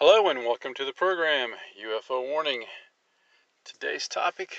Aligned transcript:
Hello 0.00 0.28
and 0.28 0.44
welcome 0.44 0.74
to 0.74 0.84
the 0.84 0.92
program 0.92 1.54
UFO 1.84 2.22
Warning. 2.22 2.66
Today's 3.64 4.06
topic 4.06 4.56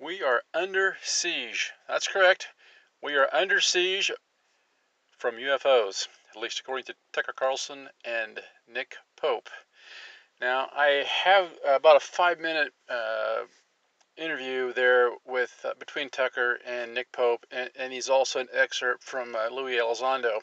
we 0.00 0.24
are 0.24 0.42
under 0.52 0.96
siege. 1.04 1.70
That's 1.86 2.08
correct. 2.08 2.48
We 3.00 3.14
are 3.14 3.28
under 3.32 3.60
siege 3.60 4.10
from 5.16 5.36
UFOs, 5.36 6.08
at 6.34 6.42
least 6.42 6.58
according 6.58 6.86
to 6.86 6.96
Tucker 7.12 7.32
Carlson 7.32 7.90
and 8.04 8.40
Nick 8.66 8.96
Pope. 9.16 9.48
Now, 10.40 10.68
I 10.74 11.06
have 11.24 11.48
about 11.64 11.94
a 11.94 12.00
five 12.00 12.40
minute 12.40 12.72
uh, 12.88 13.42
interview 14.16 14.72
there 14.72 15.12
with 15.24 15.54
uh, 15.64 15.74
between 15.78 16.10
Tucker 16.10 16.58
and 16.66 16.92
Nick 16.92 17.12
Pope, 17.12 17.46
and, 17.52 17.70
and 17.78 17.92
he's 17.92 18.08
also 18.08 18.40
an 18.40 18.48
excerpt 18.52 19.04
from 19.04 19.36
uh, 19.36 19.48
Luis 19.48 19.80
Elizondo. 19.80 20.40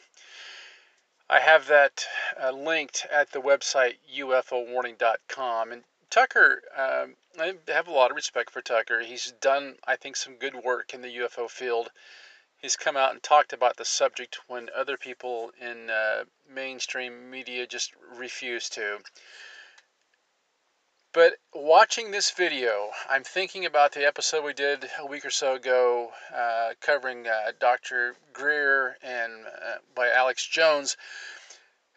I 1.30 1.40
have 1.40 1.68
that 1.68 2.06
uh, 2.42 2.52
linked 2.52 3.06
at 3.12 3.32
the 3.32 3.42
website 3.42 3.96
ufowarning.com. 4.14 5.72
And 5.72 5.84
Tucker, 6.10 6.62
um, 6.76 7.16
I 7.40 7.54
have 7.70 7.88
a 7.88 7.92
lot 7.92 8.12
of 8.12 8.16
respect 8.16 8.52
for 8.52 8.62
Tucker. 8.62 9.00
He's 9.02 9.32
done, 9.32 9.78
I 9.88 9.96
think, 9.96 10.16
some 10.16 10.36
good 10.36 10.56
work 10.56 10.94
in 10.94 11.02
the 11.02 11.18
UFO 11.18 11.50
field. 11.50 11.90
He's 12.58 12.76
come 12.76 12.96
out 12.96 13.12
and 13.12 13.24
talked 13.24 13.52
about 13.52 13.78
the 13.78 13.86
subject 13.86 14.40
when 14.48 14.70
other 14.76 14.98
people 14.98 15.52
in 15.60 15.90
uh, 15.90 16.26
mainstream 16.48 17.30
media 17.30 17.68
just 17.68 17.94
refuse 18.18 18.70
to. 18.70 19.00
But 21.14 21.36
watching 21.54 22.10
this 22.10 22.32
video, 22.32 22.90
I'm 23.08 23.24
thinking 23.24 23.66
about 23.66 23.92
the 23.92 24.04
episode 24.04 24.44
we 24.44 24.54
did 24.54 24.90
a 24.98 25.06
week 25.06 25.26
or 25.26 25.30
so 25.30 25.54
ago 25.54 26.12
uh, 26.34 26.74
covering 26.82 27.28
uh, 27.28 27.52
Dr. 27.60 28.16
Greer 28.34 28.98
and 29.04 29.46
uh, 29.46 29.78
by 29.94 30.10
Alex 30.34 30.48
Jones. 30.48 30.98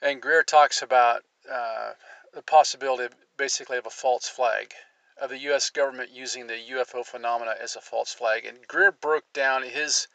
And 0.03 0.21
Greer 0.21 0.43
talks 0.43 0.83
about 0.83 1.25
uh, 1.51 1.93
the 2.35 2.43
possibility, 2.43 3.15
basically, 3.39 3.79
of 3.79 3.87
a 3.87 3.91
false 3.91 4.29
flag, 4.29 4.75
of 5.17 5.31
the 5.31 5.39
U.S. 5.49 5.71
government 5.71 6.11
using 6.11 6.47
the 6.47 6.61
UFO 6.73 7.03
phenomena 7.03 7.55
as 7.59 7.77
a 7.77 7.81
false 7.81 8.13
flag. 8.13 8.45
And 8.45 8.69
Greer 8.69 8.93
broke 8.93 9.33
down 9.33 9.63
his 9.63 10.07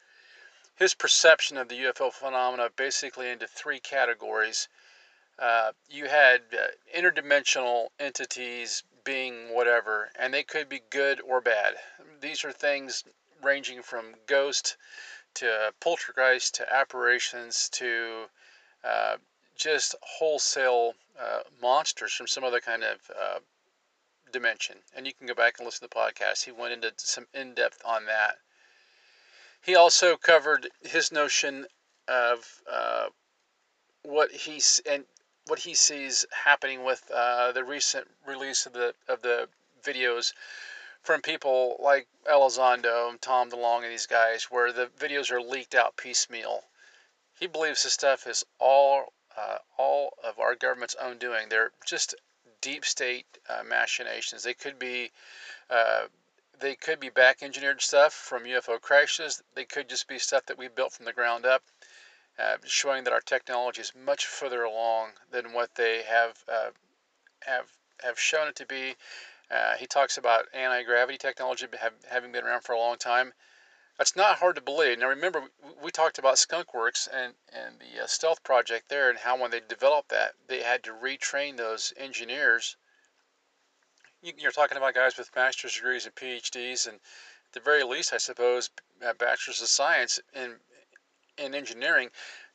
his 0.76 0.94
perception 0.94 1.58
of 1.58 1.68
the 1.68 1.80
UFO 1.86 2.14
phenomena 2.14 2.70
basically 2.76 3.28
into 3.28 3.48
three 3.48 3.80
categories. 3.80 4.68
Uh, 5.40 5.72
you 5.90 6.06
had 6.06 6.42
uh, 6.54 6.68
interdimensional 6.96 7.88
entities 8.00 8.84
being 9.04 9.52
whatever, 9.52 10.12
and 10.16 10.32
they 10.32 10.44
could 10.44 10.70
be 10.70 10.84
good 10.92 11.20
or 11.22 11.42
bad. 11.42 11.74
These 12.20 12.46
are 12.46 12.52
things 12.52 13.04
ranging 13.42 13.82
from 13.82 14.14
ghost 14.28 14.78
to 15.36 15.74
poltergeist 15.80 16.56
to 16.56 16.74
apparitions 16.74 17.70
to 17.70 18.26
uh, 18.84 19.18
just 19.56 19.96
wholesale 20.02 20.94
uh, 21.20 21.42
monsters 21.62 22.14
from 22.14 22.28
some 22.28 22.44
other 22.44 22.60
kind 22.60 22.84
of 22.84 22.98
uh, 23.10 23.40
dimension. 24.32 24.78
And 24.96 25.06
you 25.06 25.14
can 25.14 25.28
go 25.28 25.34
back 25.34 25.56
and 25.58 25.66
listen 25.66 25.88
to 25.88 25.94
the 25.94 26.00
podcast. 26.00 26.44
He 26.44 26.52
went 26.52 26.74
into 26.74 26.92
some 26.98 27.28
in 27.34 27.54
depth 27.54 27.82
on 27.86 28.06
that. 28.06 28.38
He 29.62 29.76
also 29.76 30.18
covered 30.18 30.70
his 30.82 31.12
notion 31.12 31.68
of 32.08 32.62
uh, 32.72 33.08
what 34.04 34.32
he's 34.32 34.82
and 34.90 35.06
what 35.48 35.60
he 35.60 35.74
sees 35.74 36.26
happening 36.32 36.84
with 36.84 37.10
uh, 37.14 37.52
the 37.52 37.64
recent 37.64 38.08
release 38.26 38.66
of 38.66 38.74
the 38.74 38.96
of 39.08 39.22
the 39.22 39.48
videos 39.84 40.34
from 41.02 41.22
people 41.22 41.78
like 41.80 42.08
Elizondo 42.26 43.10
and 43.10 43.22
Tom 43.22 43.50
DeLonge 43.50 43.84
and 43.84 43.92
these 43.92 44.08
guys, 44.08 44.46
where 44.46 44.72
the 44.72 44.88
videos 44.88 45.32
are 45.32 45.42
leaked 45.42 45.76
out 45.76 45.98
piecemeal. 45.98 46.64
He 47.40 47.48
believes 47.48 47.84
this 47.84 47.94
stuff 47.94 48.28
is 48.28 48.46
all 48.60 49.14
uh, 49.36 49.58
all 49.78 50.18
of 50.24 50.40
our 50.40 50.56
government's 50.56 50.96
own 50.96 51.18
doing. 51.18 51.50
They're 51.50 51.72
just 51.86 52.16
deep 52.62 52.86
state 52.86 53.26
uh, 53.50 53.64
machinations. 53.64 54.44
They 54.44 54.54
could 54.54 54.78
be 54.78 55.12
uh, 55.70 56.08
they 56.60 56.76
could 56.76 57.00
be 57.00 57.10
back 57.10 57.42
engineered 57.42 57.82
stuff 57.82 58.14
from 58.14 58.44
UFO 58.44 58.80
crashes. 58.80 59.42
They 59.56 59.66
could 59.66 59.90
just 59.90 60.08
be 60.08 60.20
stuff 60.20 60.46
that 60.46 60.58
we 60.58 60.68
built 60.68 60.94
from 60.94 61.06
the 61.06 61.14
ground 61.14 61.46
up 61.46 61.64
uh, 62.40 62.58
showing 62.66 63.04
that 63.04 63.14
our 63.14 63.22
technology 63.22 63.82
is 63.82 63.94
much 63.96 64.26
further 64.26 64.64
along 64.64 65.12
than 65.32 65.54
what 65.54 65.76
they 65.76 66.04
have 66.04 66.44
uh, 66.52 66.72
have 67.42 67.68
have 68.02 68.20
shown 68.20 68.48
it 68.48 68.56
to 68.56 68.66
be. 68.66 68.96
Uh, 69.52 69.76
he 69.76 69.86
talks 69.86 70.18
about 70.18 70.48
anti 70.54 70.84
gravity 70.84 71.18
technology 71.18 71.68
have, 71.80 71.94
having 72.10 72.32
been 72.32 72.46
around 72.46 72.62
for 72.62 72.74
a 72.74 72.80
long 72.80 72.98
time. 72.98 73.34
That's 73.98 74.16
not 74.16 74.40
hard 74.40 74.56
to 74.56 74.62
believe. 74.62 74.98
Now 74.98 75.10
remember, 75.10 75.44
we 75.84 75.92
talked 75.92 76.18
about 76.18 76.36
Skunkworks 76.36 77.10
and 77.12 77.34
and 77.52 77.80
the 77.80 78.04
uh, 78.04 78.08
stealth 78.08 78.44
project 78.44 78.88
there, 78.88 79.10
and 79.10 79.20
how 79.20 79.36
when 79.36 79.52
they 79.52 79.60
developed 79.60 80.10
that, 80.10 80.36
they 80.48 80.62
had 80.62 80.84
to 80.84 80.94
retrain 80.94 81.58
those 81.58 81.94
engineers. 81.98 82.78
You're 84.22 84.52
talking 84.52 84.78
about 84.78 84.94
guys 84.94 85.18
with 85.18 85.36
master's 85.36 85.76
degrees 85.76 86.06
and 86.06 86.16
PhDs, 86.16 86.88
and 86.88 86.96
at 86.96 87.52
the 87.52 87.60
very 87.60 87.84
least, 87.84 88.14
I 88.14 88.18
suppose, 88.18 88.70
bachelors 89.18 89.62
of 89.62 89.68
science 89.68 90.20
in 90.34 90.60
in 91.38 91.54
engineering, 91.54 92.10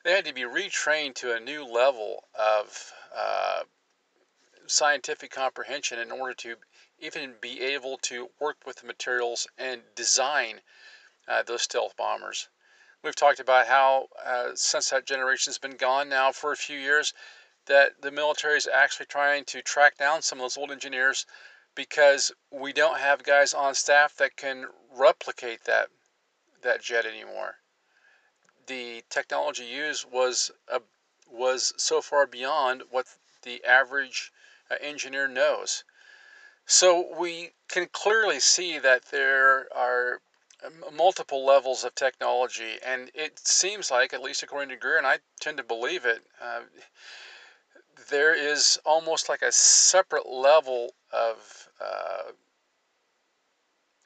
they 0.04 0.12
had 0.12 0.24
to 0.24 0.32
be 0.32 0.42
retrained 0.42 1.16
to 1.16 1.34
a 1.34 1.40
new 1.40 1.64
level 1.64 2.24
of 2.34 2.92
uh, 3.14 3.64
scientific 4.66 5.30
comprehension 5.30 5.98
in 5.98 6.10
order 6.10 6.34
to 6.34 6.56
even 6.98 7.34
be 7.40 7.60
able 7.62 7.98
to 7.98 8.30
work 8.40 8.56
with 8.66 8.76
the 8.76 8.86
materials 8.86 9.46
and 9.58 9.82
design 9.94 10.60
uh, 11.28 11.42
those 11.42 11.62
stealth 11.62 11.96
bombers. 11.96 12.48
We've 13.02 13.14
talked 13.14 13.40
about 13.40 13.66
how, 13.66 14.08
uh, 14.24 14.50
since 14.54 14.90
that 14.90 15.06
generation 15.06 15.50
has 15.50 15.58
been 15.58 15.76
gone 15.76 16.08
now 16.08 16.32
for 16.32 16.52
a 16.52 16.56
few 16.56 16.78
years, 16.78 17.12
that 17.66 18.00
the 18.00 18.10
military 18.10 18.56
is 18.56 18.66
actually 18.66 19.06
trying 19.06 19.44
to 19.46 19.62
track 19.62 19.96
down 19.96 20.22
some 20.22 20.38
of 20.38 20.44
those 20.44 20.56
old 20.56 20.70
engineers 20.70 21.26
because 21.74 22.32
we 22.50 22.72
don't 22.72 22.98
have 22.98 23.22
guys 23.22 23.52
on 23.52 23.74
staff 23.74 24.16
that 24.16 24.36
can 24.36 24.66
replicate 24.90 25.64
that 25.64 25.88
that 26.62 26.82
jet 26.82 27.04
anymore 27.04 27.58
the 28.66 29.04
technology 29.08 29.64
used 29.64 30.10
was 30.10 30.50
a, 30.68 30.80
was 31.30 31.72
so 31.76 32.00
far 32.00 32.26
beyond 32.26 32.82
what 32.90 33.06
the 33.42 33.64
average 33.64 34.32
uh, 34.70 34.74
engineer 34.80 35.28
knows. 35.28 35.84
So 36.66 37.16
we 37.16 37.52
can 37.68 37.86
clearly 37.92 38.40
see 38.40 38.78
that 38.80 39.06
there 39.12 39.68
are 39.74 40.20
um, 40.64 40.96
multiple 40.96 41.46
levels 41.46 41.84
of 41.84 41.94
technology, 41.94 42.78
and 42.84 43.10
it 43.14 43.38
seems 43.38 43.90
like, 43.90 44.12
at 44.12 44.22
least 44.22 44.42
according 44.42 44.70
to 44.70 44.76
Greer, 44.76 44.98
and 44.98 45.06
I 45.06 45.18
tend 45.40 45.58
to 45.58 45.62
believe 45.62 46.04
it, 46.04 46.22
uh, 46.42 46.62
there 48.10 48.34
is 48.34 48.78
almost 48.84 49.28
like 49.28 49.42
a 49.42 49.52
separate 49.52 50.28
level 50.28 50.90
of 51.12 51.68
uh, 51.80 52.32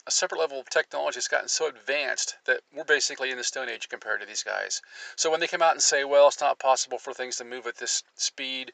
a 0.07 0.11
separate 0.11 0.39
level 0.39 0.61
of 0.61 0.69
technology 0.69 1.17
that's 1.17 1.29
gotten 1.29 1.49
so 1.49 1.67
advanced 1.67 2.37
that 2.45 2.61
we're 2.75 2.85
basically 2.85 3.31
in 3.31 3.39
the 3.39 3.45
Stone 3.45 3.69
Age 3.69 3.89
compared 3.89 4.21
to 4.21 4.27
these 4.27 4.43
guys. 4.43 4.83
So 5.17 5.31
when 5.31 5.41
they 5.41 5.47
come 5.47 5.63
out 5.63 5.73
and 5.73 5.83
say, 5.83 6.05
well, 6.05 6.29
it's 6.29 6.41
not 6.41 6.59
possible 6.59 6.99
for 6.99 7.13
things 7.15 7.37
to 7.37 7.45
move 7.45 7.67
at 7.67 7.77
this 7.77 8.03
speed 8.17 8.73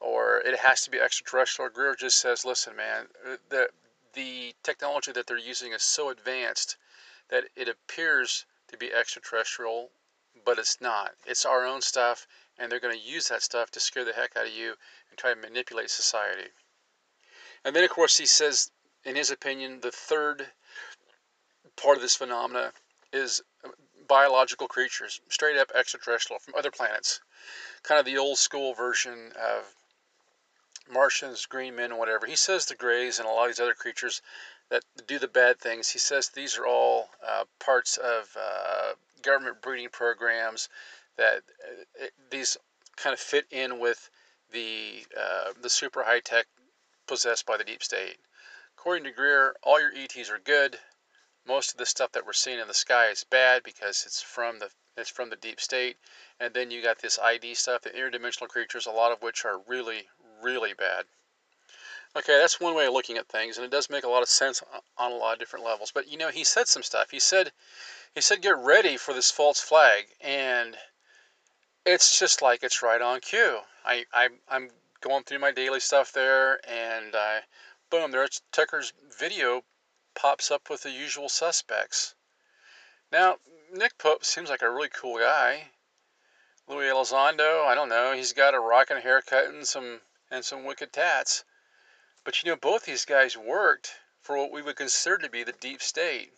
or 0.00 0.38
it 0.38 0.58
has 0.58 0.82
to 0.82 0.90
be 0.90 0.98
extraterrestrial, 0.98 1.70
Greer 1.70 1.94
just 1.94 2.20
says, 2.20 2.44
listen, 2.44 2.76
man, 2.76 3.06
uh, 3.26 3.36
the, 3.48 3.68
the 4.14 4.54
technology 4.62 5.12
that 5.12 5.26
they're 5.26 5.38
using 5.38 5.72
is 5.72 5.82
so 5.82 6.10
advanced 6.10 6.76
that 7.28 7.44
it 7.56 7.68
appears 7.68 8.44
to 8.68 8.76
be 8.76 8.92
extraterrestrial, 8.92 9.90
but 10.44 10.58
it's 10.58 10.80
not. 10.80 11.12
It's 11.26 11.44
our 11.44 11.64
own 11.64 11.80
stuff, 11.80 12.26
and 12.58 12.70
they're 12.70 12.80
going 12.80 12.98
to 12.98 13.12
use 13.12 13.28
that 13.28 13.42
stuff 13.42 13.70
to 13.72 13.80
scare 13.80 14.04
the 14.04 14.12
heck 14.12 14.36
out 14.36 14.46
of 14.46 14.52
you 14.52 14.74
and 15.10 15.18
try 15.18 15.34
to 15.34 15.40
manipulate 15.40 15.90
society. 15.90 16.50
And 17.64 17.74
then, 17.74 17.84
of 17.84 17.90
course, 17.90 18.16
he 18.16 18.26
says, 18.26 18.70
in 19.04 19.16
his 19.16 19.30
opinion, 19.30 19.80
the 19.80 19.90
third 19.90 20.46
part 21.76 21.96
of 21.96 22.02
this 22.02 22.16
phenomena 22.16 22.72
is 23.12 23.42
biological 24.08 24.68
creatures, 24.68 25.20
straight 25.28 25.56
up 25.56 25.70
extraterrestrial 25.74 26.38
from 26.38 26.54
other 26.56 26.70
planets. 26.70 27.20
Kind 27.82 27.98
of 27.98 28.06
the 28.06 28.18
old 28.18 28.38
school 28.38 28.74
version 28.74 29.32
of 29.36 29.64
Martians, 30.90 31.46
green 31.46 31.76
men, 31.76 31.96
whatever. 31.96 32.26
He 32.26 32.36
says 32.36 32.66
the 32.66 32.74
Greys 32.74 33.18
and 33.18 33.28
a 33.28 33.30
lot 33.30 33.44
of 33.44 33.48
these 33.50 33.60
other 33.60 33.74
creatures 33.74 34.22
that 34.68 34.82
do 35.06 35.18
the 35.18 35.28
bad 35.28 35.60
things, 35.60 35.88
he 35.88 35.98
says 35.98 36.28
these 36.28 36.58
are 36.58 36.66
all 36.66 37.10
uh, 37.26 37.44
parts 37.60 37.96
of 37.98 38.36
uh, 38.38 38.94
government 39.22 39.62
breeding 39.62 39.88
programs 39.88 40.68
that 41.16 41.42
uh, 42.02 42.06
these 42.30 42.56
kind 42.96 43.14
of 43.14 43.20
fit 43.20 43.46
in 43.50 43.78
with 43.78 44.10
the 44.52 45.06
uh, 45.18 45.52
the 45.60 45.70
super 45.70 46.02
high 46.02 46.20
tech 46.20 46.46
possessed 47.06 47.46
by 47.46 47.56
the 47.56 47.64
deep 47.64 47.82
state. 47.82 48.18
According 48.76 49.04
to 49.04 49.12
Greer, 49.12 49.54
all 49.62 49.80
your 49.80 49.92
ETs 49.94 50.30
are 50.30 50.38
good 50.38 50.78
most 51.46 51.72
of 51.72 51.78
the 51.78 51.86
stuff 51.86 52.12
that 52.12 52.26
we're 52.26 52.32
seeing 52.32 52.58
in 52.58 52.66
the 52.68 52.74
sky 52.74 53.06
is 53.06 53.24
bad 53.24 53.62
because 53.62 54.04
it's 54.04 54.20
from 54.20 54.58
the 54.58 54.68
it's 54.96 55.10
from 55.10 55.30
the 55.30 55.36
deep 55.36 55.60
state 55.60 55.96
and 56.40 56.52
then 56.54 56.70
you 56.70 56.82
got 56.82 56.98
this 56.98 57.18
id 57.22 57.54
stuff 57.54 57.82
the 57.82 57.90
interdimensional 57.90 58.48
creatures 58.48 58.86
a 58.86 58.90
lot 58.90 59.12
of 59.12 59.22
which 59.22 59.44
are 59.44 59.60
really 59.66 60.08
really 60.42 60.74
bad 60.74 61.04
okay 62.16 62.38
that's 62.38 62.60
one 62.60 62.74
way 62.74 62.86
of 62.86 62.92
looking 62.92 63.16
at 63.16 63.28
things 63.28 63.56
and 63.56 63.64
it 63.64 63.70
does 63.70 63.90
make 63.90 64.04
a 64.04 64.08
lot 64.08 64.22
of 64.22 64.28
sense 64.28 64.62
on 64.98 65.12
a 65.12 65.14
lot 65.14 65.34
of 65.34 65.38
different 65.38 65.64
levels 65.64 65.92
but 65.92 66.08
you 66.08 66.18
know 66.18 66.28
he 66.28 66.44
said 66.44 66.68
some 66.68 66.82
stuff 66.82 67.10
he 67.10 67.20
said 67.20 67.52
he 68.14 68.20
said 68.20 68.42
get 68.42 68.56
ready 68.58 68.96
for 68.96 69.12
this 69.12 69.30
false 69.30 69.60
flag 69.60 70.04
and 70.20 70.76
it's 71.84 72.18
just 72.18 72.42
like 72.42 72.62
it's 72.62 72.82
right 72.82 73.02
on 73.02 73.20
cue 73.20 73.58
i, 73.84 74.04
I 74.12 74.28
i'm 74.48 74.70
going 75.00 75.24
through 75.24 75.38
my 75.38 75.52
daily 75.52 75.80
stuff 75.80 76.12
there, 76.12 76.58
and 76.68 77.14
I, 77.14 77.42
boom, 77.90 78.10
there's 78.10 78.42
Tucker's 78.50 78.92
video 79.18 79.62
pops 80.14 80.50
up 80.50 80.68
with 80.70 80.82
the 80.82 80.90
usual 80.90 81.28
suspects. 81.28 82.14
Now, 83.12 83.36
Nick 83.72 83.98
Pope 83.98 84.24
seems 84.24 84.50
like 84.50 84.62
a 84.62 84.70
really 84.70 84.88
cool 84.88 85.18
guy. 85.18 85.70
Louis 86.66 86.86
Elizondo, 86.86 87.64
I 87.64 87.74
don't 87.74 87.88
know, 87.88 88.12
he's 88.12 88.32
got 88.32 88.54
a 88.54 88.60
rockin' 88.60 89.02
haircut 89.02 89.44
and 89.46 89.66
some 89.66 90.00
and 90.30 90.44
some 90.44 90.64
wicked 90.64 90.92
tats. 90.92 91.44
But 92.24 92.42
you 92.42 92.50
know, 92.50 92.56
both 92.56 92.84
these 92.84 93.04
guys 93.04 93.36
worked 93.36 93.92
for 94.22 94.36
what 94.36 94.50
we 94.50 94.62
would 94.62 94.76
consider 94.76 95.18
to 95.18 95.30
be 95.30 95.44
the 95.44 95.52
deep 95.52 95.80
state. 95.80 96.32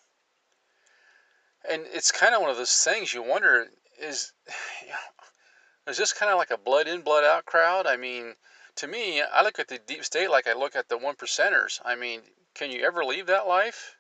And 1.68 1.86
it's 1.92 2.12
kind 2.12 2.34
of 2.34 2.40
one 2.40 2.50
of 2.50 2.56
those 2.56 2.82
things 2.84 3.12
you 3.12 3.22
wonder 3.22 3.66
is 4.00 4.32
is 5.86 5.96
this 5.96 6.12
kind 6.12 6.30
of 6.30 6.38
like 6.38 6.50
a 6.50 6.58
blood 6.58 6.86
in, 6.86 7.00
blood 7.00 7.24
out 7.24 7.46
crowd? 7.46 7.86
I 7.86 7.96
mean, 7.96 8.34
to 8.76 8.86
me, 8.86 9.22
I 9.22 9.42
look 9.42 9.58
at 9.58 9.68
the 9.68 9.78
deep 9.78 10.04
state 10.04 10.30
like 10.30 10.46
I 10.46 10.52
look 10.52 10.76
at 10.76 10.88
the 10.88 10.98
one 10.98 11.16
percenters. 11.16 11.80
I 11.84 11.96
mean, 11.96 12.20
can 12.54 12.70
you 12.70 12.84
ever 12.84 13.04
leave 13.04 13.26
that 13.26 13.48
life? 13.48 13.96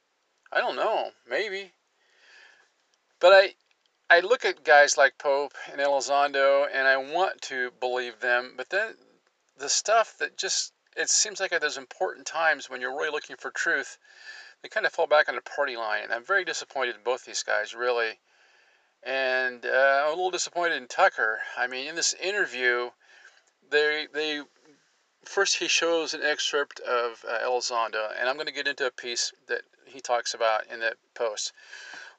I 0.52 0.60
don't 0.60 0.76
know. 0.76 1.10
Maybe. 1.28 1.72
But 3.20 3.32
I, 3.32 3.54
I 4.10 4.20
look 4.20 4.44
at 4.44 4.64
guys 4.64 4.96
like 4.96 5.18
Pope 5.18 5.54
and 5.72 5.80
Elizondo, 5.80 6.66
and 6.72 6.86
I 6.86 6.96
want 6.96 7.40
to 7.42 7.72
believe 7.80 8.20
them. 8.20 8.54
But 8.56 8.70
then 8.70 8.94
the 9.58 9.68
stuff 9.68 10.16
that 10.18 10.36
just 10.36 10.72
it 10.96 11.08
seems 11.08 11.40
like 11.40 11.58
those 11.60 11.76
important 11.76 12.26
times 12.26 12.68
when 12.68 12.80
you're 12.80 12.96
really 12.96 13.10
looking 13.10 13.36
for 13.36 13.50
truth, 13.50 13.98
they 14.62 14.68
kind 14.68 14.86
of 14.86 14.92
fall 14.92 15.06
back 15.06 15.28
on 15.28 15.36
the 15.36 15.40
party 15.42 15.76
line. 15.76 16.02
And 16.02 16.12
I'm 16.12 16.24
very 16.24 16.44
disappointed 16.44 16.96
in 16.96 17.02
both 17.04 17.24
these 17.24 17.44
guys, 17.44 17.74
really. 17.74 18.18
And 19.04 19.64
uh, 19.64 20.02
I'm 20.02 20.08
a 20.08 20.10
little 20.10 20.30
disappointed 20.30 20.76
in 20.76 20.88
Tucker. 20.88 21.38
I 21.56 21.68
mean, 21.68 21.88
in 21.88 21.94
this 21.94 22.14
interview, 22.14 22.90
they 23.70 24.08
they 24.12 24.42
first 25.24 25.58
he 25.58 25.68
shows 25.68 26.14
an 26.14 26.22
excerpt 26.22 26.80
of 26.80 27.24
uh, 27.28 27.38
Elizondo, 27.46 28.08
and 28.18 28.28
I'm 28.28 28.36
going 28.36 28.46
to 28.46 28.52
get 28.52 28.66
into 28.66 28.86
a 28.86 28.90
piece 28.90 29.32
that 29.46 29.62
he 29.86 30.00
talks 30.00 30.34
about 30.34 30.66
in 30.72 30.80
that 30.80 30.96
post. 31.14 31.52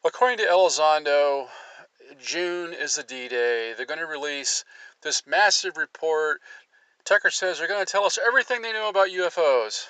According 0.06 0.38
to 0.38 0.46
Elizondo, 0.46 1.48
June 2.22 2.74
is 2.74 2.96
the 2.96 3.04
D-Day. 3.04 3.74
They're 3.74 3.86
going 3.86 4.00
to 4.00 4.06
release 4.06 4.64
this 5.02 5.28
massive 5.28 5.76
report. 5.76 6.42
Tucker 7.06 7.30
says 7.30 7.58
they're 7.58 7.68
going 7.68 7.86
to 7.86 7.92
tell 7.92 8.06
us 8.06 8.18
everything 8.18 8.62
they 8.62 8.74
know 8.74 8.90
about 8.90 9.10
UFOs. 9.10 9.88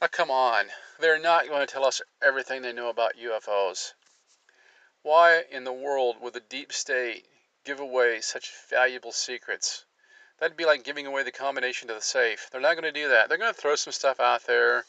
Now, 0.00 0.06
ah, 0.06 0.08
come 0.08 0.30
on. 0.30 0.66
They're 0.98 1.18
not 1.18 1.48
going 1.48 1.66
to 1.66 1.72
tell 1.72 1.84
us 1.84 2.02
everything 2.22 2.62
they 2.62 2.72
know 2.72 2.88
about 2.88 3.16
UFOs. 3.16 3.92
Why 5.02 5.44
in 5.50 5.64
the 5.64 5.72
world 5.72 6.16
would 6.20 6.32
the 6.32 6.40
deep 6.40 6.72
state 6.72 7.26
give 7.64 7.78
away 7.78 8.20
such 8.20 8.52
valuable 8.70 9.12
secrets? 9.12 9.84
That'd 10.38 10.56
be 10.56 10.64
like 10.64 10.82
giving 10.82 11.06
away 11.06 11.22
the 11.22 11.30
combination 11.30 11.88
to 11.88 11.94
the 11.94 12.00
safe. 12.00 12.48
They're 12.50 12.60
not 12.60 12.74
going 12.74 12.92
to 12.92 13.00
do 13.00 13.08
that. 13.08 13.28
They're 13.28 13.38
going 13.38 13.54
to 13.54 13.60
throw 13.60 13.76
some 13.76 13.92
stuff 13.92 14.18
out 14.18 14.46
there. 14.46 14.84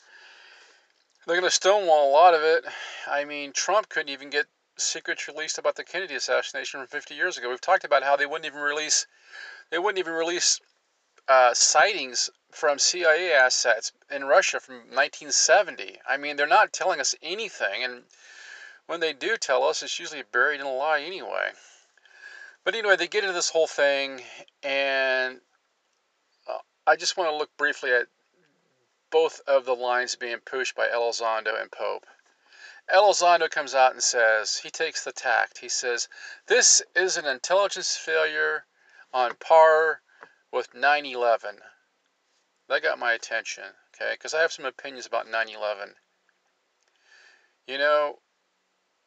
They're 1.25 1.35
going 1.35 1.49
to 1.49 1.51
stonewall 1.51 2.09
a 2.09 2.13
lot 2.13 2.33
of 2.33 2.41
it. 2.41 2.65
I 3.07 3.25
mean, 3.25 3.51
Trump 3.51 3.89
couldn't 3.89 4.09
even 4.09 4.29
get 4.29 4.47
secrets 4.77 5.27
released 5.27 5.57
about 5.57 5.75
the 5.75 5.83
Kennedy 5.83 6.15
assassination 6.15 6.79
from 6.79 6.87
50 6.87 7.15
years 7.15 7.37
ago. 7.37 7.49
We've 7.49 7.61
talked 7.61 7.83
about 7.83 8.03
how 8.03 8.15
they 8.15 8.25
wouldn't 8.25 8.45
even 8.45 8.59
release 8.59 9.05
they 9.71 9.79
wouldn't 9.79 9.99
even 9.99 10.13
release 10.13 10.59
uh, 11.27 11.53
sightings 11.53 12.29
from 12.51 12.79
CIA 12.79 13.33
assets 13.33 13.91
in 14.09 14.23
Russia 14.23 14.59
from 14.59 14.75
1970. 14.75 15.99
I 16.07 16.17
mean, 16.17 16.35
they're 16.35 16.47
not 16.47 16.71
telling 16.71 16.99
us 16.99 17.15
anything, 17.21 17.83
and 17.83 18.03
when 18.87 18.99
they 18.99 19.13
do 19.13 19.35
tell 19.37 19.63
us, 19.63 19.83
it's 19.83 19.99
usually 19.99 20.23
buried 20.31 20.59
in 20.59 20.65
a 20.65 20.73
lie 20.73 21.01
anyway. 21.01 21.51
But 22.63 22.75
anyway, 22.75 22.95
they 22.95 23.07
get 23.07 23.23
into 23.23 23.33
this 23.33 23.49
whole 23.49 23.67
thing, 23.67 24.21
and 24.63 25.39
uh, 26.47 26.57
I 26.87 26.95
just 26.95 27.17
want 27.17 27.29
to 27.29 27.35
look 27.35 27.55
briefly 27.57 27.91
at 27.91 28.07
both 29.11 29.41
of 29.47 29.65
the 29.65 29.75
lines 29.75 30.15
being 30.15 30.39
pushed 30.39 30.75
by 30.75 30.87
Elizondo 30.87 31.59
and 31.59 31.71
Pope. 31.71 32.05
Elizondo 32.93 33.49
comes 33.49 33.73
out 33.73 33.93
and 33.93 34.03
says, 34.03 34.57
he 34.57 34.69
takes 34.69 35.03
the 35.03 35.11
tact. 35.11 35.57
He 35.57 35.69
says, 35.69 36.07
This 36.47 36.81
is 36.95 37.17
an 37.17 37.25
intelligence 37.25 37.97
failure 37.97 38.65
on 39.13 39.35
par 39.35 40.01
with 40.51 40.73
9 40.73 41.05
11. 41.05 41.61
That 42.67 42.81
got 42.81 42.99
my 42.99 43.13
attention, 43.13 43.63
okay? 43.95 44.13
Because 44.13 44.33
I 44.33 44.41
have 44.41 44.51
some 44.51 44.65
opinions 44.65 45.05
about 45.05 45.27
9 45.27 45.49
11. 45.49 45.95
You 47.67 47.77
know, 47.77 48.19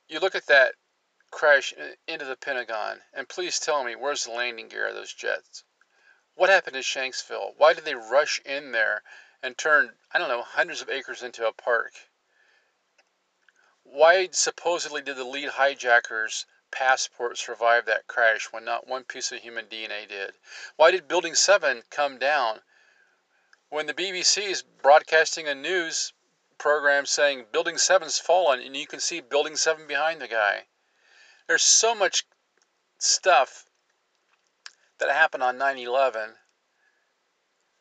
you 0.08 0.20
look 0.20 0.34
at 0.34 0.46
that 0.46 0.74
crash 1.30 1.74
uh, 1.78 1.90
into 2.06 2.24
the 2.24 2.36
Pentagon, 2.36 3.02
and 3.12 3.28
please 3.28 3.58
tell 3.58 3.84
me, 3.84 3.94
where's 3.94 4.24
the 4.24 4.30
landing 4.30 4.68
gear 4.68 4.88
of 4.88 4.94
those 4.94 5.12
jets? 5.12 5.64
What 6.34 6.50
happened 6.50 6.76
in 6.76 6.82
Shanksville? 6.82 7.54
Why 7.56 7.72
did 7.72 7.84
they 7.84 7.94
rush 7.94 8.40
in 8.44 8.72
there 8.72 9.02
and 9.42 9.56
turn, 9.56 9.98
I 10.12 10.18
don't 10.18 10.28
know, 10.28 10.42
hundreds 10.42 10.80
of 10.80 10.88
acres 10.88 11.22
into 11.22 11.46
a 11.46 11.52
park? 11.52 11.92
Why 13.82 14.28
supposedly 14.32 15.02
did 15.02 15.16
the 15.16 15.24
lead 15.24 15.48
hijackers 15.48 16.46
passport 16.70 17.38
survive 17.38 17.86
that 17.86 18.06
crash 18.06 18.52
when 18.52 18.64
not 18.64 18.86
one 18.86 19.04
piece 19.04 19.32
of 19.32 19.40
human 19.40 19.66
DNA 19.66 20.08
did? 20.08 20.34
Why 20.76 20.90
did 20.90 21.08
Building 21.08 21.34
7 21.34 21.82
come 21.90 22.18
down 22.18 22.60
when 23.68 23.86
the 23.86 23.94
BBC 23.94 24.48
is 24.48 24.62
broadcasting 24.62 25.48
a 25.48 25.54
news 25.54 26.12
program 26.58 27.06
saying 27.06 27.46
Building 27.52 27.76
7's 27.76 28.18
fallen 28.18 28.60
and 28.60 28.76
you 28.76 28.86
can 28.86 29.00
see 29.00 29.20
Building 29.20 29.56
7 29.56 29.86
behind 29.86 30.20
the 30.20 30.28
guy? 30.28 30.66
There's 31.46 31.62
so 31.62 31.94
much 31.94 32.24
stuff 32.98 33.64
that 34.98 35.10
happened 35.10 35.42
on 35.42 35.58
9 35.58 35.78
11 35.78 36.36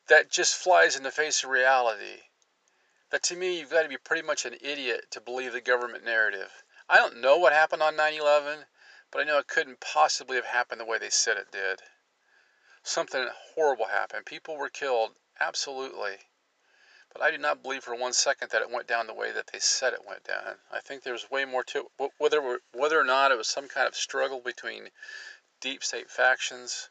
that 0.08 0.32
just 0.32 0.56
flies 0.56 0.96
in 0.96 1.04
the 1.04 1.12
face 1.12 1.44
of 1.44 1.50
reality. 1.50 2.22
That 3.10 3.24
to 3.24 3.36
me, 3.36 3.60
you've 3.60 3.72
got 3.72 3.84
to 3.84 3.90
be 3.90 3.98
pretty 3.98 4.26
much 4.26 4.46
an 4.46 4.58
idiot 4.62 5.12
to 5.12 5.22
believe 5.22 5.54
the 5.54 5.62
government 5.62 6.04
narrative. 6.04 6.64
I 6.90 6.96
don't 6.96 7.20
know 7.20 7.38
what 7.38 7.54
happened 7.54 7.84
on 7.84 7.96
9 7.96 8.14
11, 8.14 8.66
but 9.12 9.22
I 9.22 9.24
know 9.24 9.38
it 9.38 9.48
couldn't 9.48 9.80
possibly 9.80 10.36
have 10.36 10.46
happened 10.46 10.80
the 10.80 10.86
way 10.86 10.98
they 10.98 11.10
said 11.10 11.38
it 11.38 11.52
did. 11.52 11.82
Something 12.84 13.28
horrible 13.54 13.88
happened. 13.88 14.26
People 14.26 14.58
were 14.58 14.70
killed, 14.70 15.12
absolutely. 15.40 16.18
But 17.14 17.22
I 17.22 17.32
do 17.32 17.38
not 17.38 17.64
believe 17.64 17.84
for 17.84 17.96
one 17.96 18.14
second 18.14 18.52
that 18.52 18.62
it 18.62 18.70
went 18.70 18.88
down 18.88 19.08
the 19.08 19.14
way 19.14 19.32
that 19.32 19.48
they 19.48 19.60
said 19.60 19.94
it 19.94 20.06
went 20.06 20.24
down. 20.24 20.60
I 20.72 20.82
think 20.82 21.04
there's 21.04 21.32
way 21.32 21.46
more 21.46 21.64
to 21.64 21.90
it. 22.00 22.12
Whether, 22.18 22.60
whether 22.74 23.00
or 23.00 23.04
not 23.04 23.32
it 23.32 23.38
was 23.38 23.48
some 23.48 23.68
kind 23.68 23.88
of 23.88 23.96
struggle 23.96 24.40
between 24.40 24.90
deep 25.60 25.84
state 25.84 26.12
factions, 26.12 26.90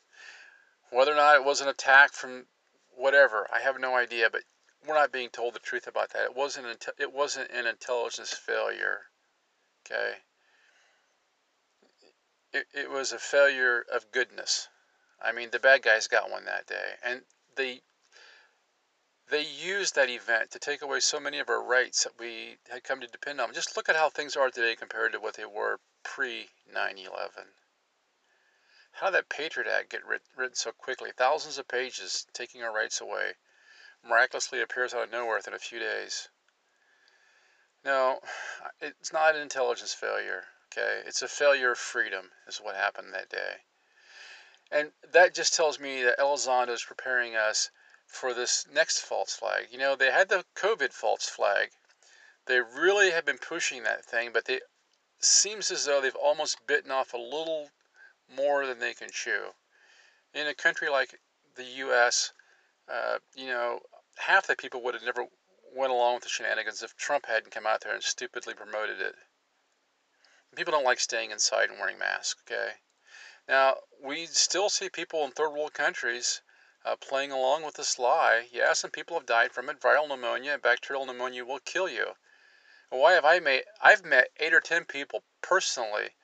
whether 0.90 1.12
or 1.12 1.16
not 1.16 1.36
it 1.36 1.44
was 1.44 1.60
an 1.60 1.68
attack 1.68 2.12
from 2.12 2.46
whatever, 2.94 3.46
I 3.52 3.60
have 3.60 3.78
no 3.78 3.94
idea. 3.94 4.30
But 4.30 4.42
we're 4.86 4.94
not 4.94 5.12
being 5.12 5.30
told 5.30 5.54
the 5.54 5.60
truth 5.60 5.86
about 5.86 6.10
that. 6.10 6.24
It 6.24 6.36
wasn't. 6.36 6.88
It 6.98 7.12
wasn't 7.12 7.50
an 7.50 7.66
intelligence 7.66 8.32
failure. 8.32 9.02
Okay. 9.84 10.14
It, 12.72 12.90
was 12.90 13.12
a 13.12 13.18
failure 13.18 13.84
of 13.92 14.10
goodness. 14.12 14.68
I 15.20 15.32
mean, 15.32 15.50
the 15.50 15.58
bad 15.58 15.82
guys 15.82 16.06
got 16.08 16.30
one 16.30 16.44
that 16.46 16.66
day, 16.66 16.94
and 17.02 17.22
they 17.54 17.82
they 19.28 19.42
used 19.42 19.94
that 19.94 20.08
event 20.08 20.52
to 20.52 20.58
take 20.58 20.82
away 20.82 21.00
so 21.00 21.18
many 21.18 21.38
of 21.38 21.48
our 21.48 21.62
rights 21.62 22.04
that 22.04 22.18
we 22.18 22.58
had 22.70 22.84
come 22.84 23.00
to 23.00 23.06
depend 23.06 23.40
on. 23.40 23.52
Just 23.52 23.76
look 23.76 23.88
at 23.88 23.96
how 23.96 24.08
things 24.08 24.36
are 24.36 24.50
today 24.50 24.76
compared 24.76 25.12
to 25.12 25.20
what 25.20 25.34
they 25.34 25.44
were 25.44 25.80
pre 26.02 26.48
9 26.72 26.98
11. 26.98 27.52
How 28.92 29.06
did 29.06 29.14
that 29.14 29.28
Patriot 29.28 29.68
Act 29.68 29.90
get 29.90 30.06
writ- 30.06 30.22
written 30.34 30.54
so 30.54 30.72
quickly? 30.72 31.12
Thousands 31.12 31.58
of 31.58 31.68
pages 31.68 32.26
taking 32.32 32.62
our 32.62 32.72
rights 32.72 33.00
away 33.00 33.34
miraculously 34.02 34.62
appears 34.62 34.94
out 34.94 35.02
of 35.02 35.10
nowhere 35.10 35.36
within 35.36 35.52
a 35.52 35.58
few 35.58 35.78
days. 35.78 36.28
No, 37.84 38.20
it's 38.80 39.12
not 39.12 39.34
an 39.34 39.42
intelligence 39.42 39.92
failure, 39.92 40.46
okay? 40.76 41.02
It's 41.06 41.22
a 41.22 41.28
failure 41.28 41.72
of 41.72 41.78
freedom, 41.78 42.30
is 42.46 42.58
what 42.58 42.76
happened 42.76 43.14
that 43.14 43.28
day. 43.28 43.62
And 44.70 44.92
that 45.12 45.34
just 45.34 45.54
tells 45.54 45.78
me 45.78 46.02
that 46.02 46.18
Elizondo 46.18 46.70
is 46.70 46.84
preparing 46.84 47.36
us 47.36 47.70
for 48.06 48.34
this 48.34 48.66
next 48.72 49.00
false 49.00 49.34
flag. 49.34 49.68
You 49.70 49.78
know, 49.78 49.96
they 49.96 50.10
had 50.10 50.28
the 50.28 50.44
COVID 50.56 50.92
false 50.92 51.28
flag. 51.28 51.70
They 52.46 52.60
really 52.60 53.10
have 53.10 53.24
been 53.24 53.38
pushing 53.38 53.82
that 53.84 54.04
thing, 54.04 54.32
but 54.32 54.48
it 54.48 54.62
seems 55.20 55.70
as 55.70 55.84
though 55.84 56.00
they've 56.00 56.14
almost 56.14 56.66
bitten 56.66 56.90
off 56.90 57.14
a 57.14 57.18
little 57.18 57.70
more 58.34 58.66
than 58.66 58.78
they 58.78 58.94
can 58.94 59.10
chew. 59.10 59.54
In 60.34 60.46
a 60.46 60.54
country 60.54 60.88
like 60.88 61.20
the 61.54 61.64
U.S., 61.64 62.32
uh, 62.88 63.18
you 63.34 63.46
know, 63.46 63.80
half 64.16 64.46
the 64.46 64.56
people 64.56 64.82
would 64.82 64.94
have 64.94 65.02
never 65.02 65.26
went 65.74 65.92
along 65.92 66.14
with 66.14 66.22
the 66.24 66.28
shenanigans 66.28 66.82
if 66.82 66.96
Trump 66.96 67.26
hadn't 67.26 67.50
come 67.50 67.66
out 67.66 67.82
there 67.82 67.94
and 67.94 68.02
stupidly 68.02 68.54
promoted 68.54 69.00
it. 69.00 69.14
People 70.56 70.72
don't 70.72 70.84
like 70.84 71.00
staying 71.00 71.30
inside 71.30 71.70
and 71.70 71.78
wearing 71.78 71.98
masks, 71.98 72.42
okay? 72.50 72.72
Now, 73.46 73.76
we 74.02 74.26
still 74.26 74.68
see 74.68 74.88
people 74.88 75.24
in 75.24 75.30
third 75.30 75.50
world 75.50 75.74
countries 75.74 76.40
uh, 76.84 76.96
playing 76.96 77.30
along 77.30 77.62
with 77.62 77.74
this 77.74 77.98
lie. 77.98 78.48
Yeah, 78.50 78.72
some 78.72 78.90
people 78.90 79.16
have 79.18 79.26
died 79.26 79.52
from 79.52 79.68
it. 79.68 79.80
Viral 79.80 80.08
pneumonia, 80.08 80.58
bacterial 80.58 81.04
pneumonia 81.04 81.44
will 81.44 81.58
kill 81.58 81.88
you. 81.88 82.14
Why 82.88 83.12
have 83.12 83.24
I 83.24 83.38
met? 83.40 83.66
I've 83.80 84.04
met 84.04 84.30
eight 84.38 84.54
or 84.54 84.60
ten 84.60 84.84
people 84.84 85.24
personally, 85.42 86.16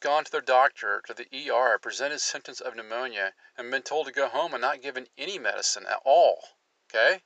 gone 0.00 0.24
to 0.24 0.30
their 0.30 0.40
doctor, 0.40 1.00
to 1.06 1.14
the 1.14 1.50
ER, 1.50 1.78
presented 1.78 2.20
symptoms 2.20 2.60
of 2.60 2.76
pneumonia, 2.76 3.34
and 3.56 3.70
been 3.70 3.82
told 3.82 4.06
to 4.06 4.12
go 4.12 4.28
home 4.28 4.52
and 4.52 4.60
not 4.60 4.82
given 4.82 5.08
any 5.16 5.38
medicine 5.38 5.86
at 5.86 6.02
all. 6.04 6.42
Okay? 6.90 7.22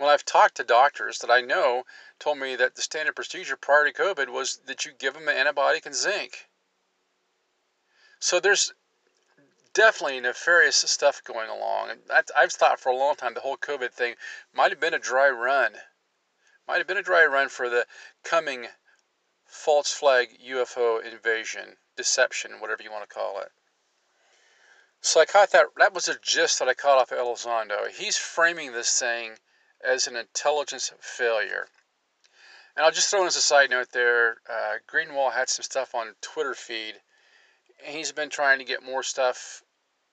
Well, 0.00 0.08
I've 0.08 0.24
talked 0.24 0.54
to 0.54 0.64
doctors 0.64 1.18
that 1.18 1.30
I 1.30 1.42
know 1.42 1.84
told 2.18 2.38
me 2.38 2.56
that 2.56 2.74
the 2.74 2.80
standard 2.80 3.14
procedure 3.14 3.54
prior 3.54 3.84
to 3.84 3.92
COVID 3.92 4.30
was 4.30 4.56
that 4.64 4.86
you 4.86 4.92
give 4.92 5.12
them 5.12 5.28
an 5.28 5.36
antibiotic 5.36 5.84
and 5.84 5.94
zinc. 5.94 6.48
So 8.18 8.40
there's 8.40 8.72
definitely 9.74 10.20
nefarious 10.20 10.76
stuff 10.76 11.22
going 11.22 11.50
along. 11.50 11.90
And 11.90 12.00
I've 12.34 12.50
thought 12.50 12.80
for 12.80 12.88
a 12.88 12.96
long 12.96 13.14
time 13.14 13.34
the 13.34 13.40
whole 13.40 13.58
COVID 13.58 13.92
thing 13.92 14.14
might 14.54 14.70
have 14.70 14.80
been 14.80 14.94
a 14.94 14.98
dry 14.98 15.28
run. 15.28 15.78
Might 16.66 16.78
have 16.78 16.86
been 16.86 16.96
a 16.96 17.02
dry 17.02 17.26
run 17.26 17.50
for 17.50 17.68
the 17.68 17.86
coming 18.24 18.68
false 19.44 19.92
flag 19.92 20.30
UFO 20.42 21.04
invasion, 21.04 21.76
deception, 21.96 22.60
whatever 22.60 22.82
you 22.82 22.90
want 22.90 23.06
to 23.06 23.14
call 23.14 23.38
it. 23.42 23.52
So 25.02 25.20
I 25.20 25.26
caught 25.26 25.50
that. 25.50 25.66
That 25.76 25.92
was 25.92 26.08
a 26.08 26.18
gist 26.18 26.58
that 26.58 26.68
I 26.68 26.74
caught 26.74 26.96
off 26.96 27.12
of 27.12 27.18
Elizondo. 27.18 27.90
He's 27.90 28.16
framing 28.16 28.72
this 28.72 28.98
thing 28.98 29.36
as 29.84 30.06
an 30.06 30.16
intelligence 30.16 30.92
failure. 31.00 31.66
And 32.76 32.84
I'll 32.84 32.92
just 32.92 33.10
throw 33.10 33.22
in 33.22 33.26
as 33.26 33.36
a 33.36 33.40
side 33.40 33.70
note 33.70 33.90
there, 33.92 34.36
uh, 34.48 34.78
Greenwald 34.88 35.32
had 35.32 35.48
some 35.48 35.62
stuff 35.62 35.94
on 35.94 36.14
Twitter 36.20 36.54
feed. 36.54 37.00
And 37.84 37.96
he's 37.96 38.12
been 38.12 38.30
trying 38.30 38.58
to 38.58 38.64
get 38.64 38.82
more 38.82 39.02
stuff 39.02 39.62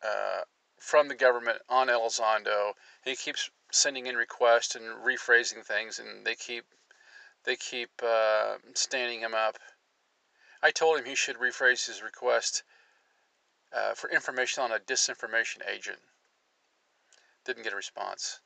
uh, 0.04 0.42
from 0.80 1.08
the 1.08 1.16
government 1.16 1.60
on 1.70 1.88
Elizondo. 1.88 2.74
He 3.04 3.16
keeps 3.16 3.50
sending 3.72 4.08
in 4.08 4.16
requests 4.16 4.76
and 4.76 4.86
rephrasing 5.06 5.66
things, 5.66 6.00
and 6.00 6.26
they 6.26 6.36
keep 6.36 6.66
they 7.44 7.56
keep 7.56 7.92
uh, 8.04 8.58
standing 8.74 9.20
him 9.20 9.34
up. 9.34 9.58
I 10.62 10.72
told 10.72 11.00
him 11.00 11.06
he 11.06 11.16
should 11.16 11.38
rephrase 11.38 11.86
his 11.86 12.02
request 12.02 12.64
uh, 13.72 13.94
for 13.94 14.10
information 14.10 14.64
on 14.64 14.72
a 14.72 14.80
disinformation 14.80 15.68
agent. 15.70 16.00
Didn't 17.46 17.64
get 17.64 17.74
a 17.74 17.78
response 17.78 18.40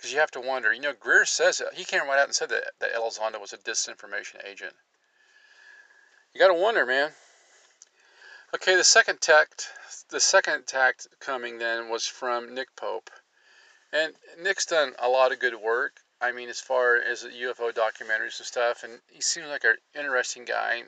because 0.00 0.14
you 0.14 0.18
have 0.18 0.30
to 0.30 0.40
wonder. 0.40 0.72
You 0.72 0.80
know, 0.80 0.94
Greer 0.98 1.26
says. 1.26 1.60
He 1.74 1.84
came 1.84 2.06
right 2.06 2.18
out 2.18 2.24
and 2.24 2.34
said 2.34 2.48
that 2.48 2.64
that 2.80 2.94
Elizondo 2.94 3.38
was 3.38 3.52
a 3.52 3.58
disinformation 3.58 4.42
agent. 4.50 4.72
You 6.32 6.40
got 6.40 6.48
to 6.48 6.54
wonder, 6.54 6.86
man. 6.86 7.10
Okay, 8.54 8.76
the 8.76 8.84
second 8.84 9.20
tact, 9.20 9.68
the 10.08 10.18
second 10.18 10.66
tact 10.66 11.06
coming 11.20 11.58
then 11.58 11.90
was 11.90 12.06
from 12.06 12.54
Nick 12.54 12.74
Pope, 12.76 13.10
and 13.92 14.14
Nick's 14.40 14.64
done 14.64 14.94
a 14.98 15.08
lot 15.08 15.32
of 15.32 15.38
good 15.38 15.54
work. 15.54 16.00
I 16.20 16.32
mean, 16.32 16.48
as 16.48 16.60
far 16.60 16.96
as 16.96 17.24
UFO 17.24 17.70
documentaries 17.70 18.38
and 18.38 18.46
stuff, 18.46 18.82
and 18.84 19.00
he 19.10 19.20
seems 19.20 19.48
like 19.48 19.64
an 19.64 19.76
interesting 19.94 20.46
guy. 20.46 20.82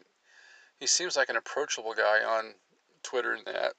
He 0.81 0.87
seems 0.87 1.17
like 1.17 1.29
an 1.29 1.37
approachable 1.37 1.95
guy 1.95 2.25
on 2.25 2.55
Twitter 3.03 3.35
and 3.35 3.45
that. 3.45 3.75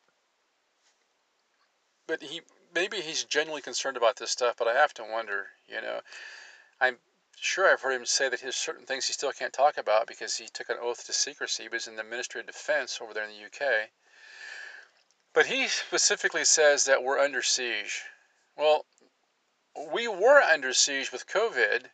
But 2.08 2.22
he 2.22 2.42
maybe 2.74 3.01
he's 3.01 3.24
genuinely 3.24 3.62
concerned 3.62 3.98
about 3.98 4.18
this 4.18 4.32
stuff, 4.32 4.56
but 4.58 4.68
I 4.68 4.74
have 4.74 4.94
to 4.96 5.03
wonder, 5.03 5.48
you 5.68 5.82
know. 5.82 6.01
I'm 6.82 6.98
sure 7.39 7.68
I've 7.68 7.82
heard 7.82 7.94
him 8.00 8.06
say 8.06 8.30
that 8.30 8.42
there's 8.42 8.56
certain 8.56 8.86
things 8.86 9.06
he 9.06 9.13
still 9.13 9.32
can't 9.32 9.53
talk 9.53 9.77
about 9.77 10.08
because 10.08 10.36
he 10.38 10.48
took 10.48 10.70
an 10.70 10.77
oath 10.82 11.06
to 11.06 11.13
secrecy. 11.13 11.63
He 11.63 11.70
was 11.70 11.88
in 11.88 11.96
the 11.96 12.03
Ministry 12.03 12.42
of 12.42 12.48
Defense 12.48 13.00
over 13.01 13.13
there 13.13 13.24
in 13.24 13.32
the 13.32 13.46
UK. 13.46 13.89
But 15.34 15.48
he 15.48 15.68
specifically 15.68 16.46
says 16.46 16.86
that 16.86 17.03
we're 17.03 17.20
under 17.20 17.42
siege. 17.42 18.03
Well, 18.56 18.86
we 19.92 20.08
were 20.08 20.42
under 20.42 20.74
siege 20.74 21.12
with 21.12 21.27
COVID 21.27 21.89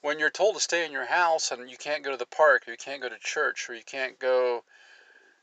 when 0.00 0.18
you're 0.18 0.30
told 0.30 0.54
to 0.54 0.60
stay 0.60 0.84
in 0.84 0.92
your 0.92 1.06
house 1.06 1.50
and 1.50 1.68
you 1.68 1.76
can't 1.76 2.04
go 2.04 2.10
to 2.10 2.16
the 2.16 2.26
park, 2.26 2.68
or 2.68 2.70
you 2.70 2.76
can't 2.76 3.02
go 3.02 3.08
to 3.08 3.18
church, 3.18 3.68
or 3.68 3.74
you 3.74 3.82
can't 3.84 4.18
go 4.18 4.64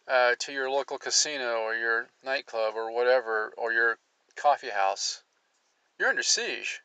uh, 0.07 0.35
to 0.39 0.51
your 0.53 0.69
local 0.69 0.97
casino 0.97 1.61
or 1.61 1.75
your 1.75 2.07
nightclub 2.23 2.75
or 2.75 2.91
whatever, 2.91 3.53
or 3.57 3.73
your 3.73 3.97
coffee 4.35 4.69
house, 4.69 5.23
you're 5.97 6.09
under 6.09 6.23
siege. 6.23 6.81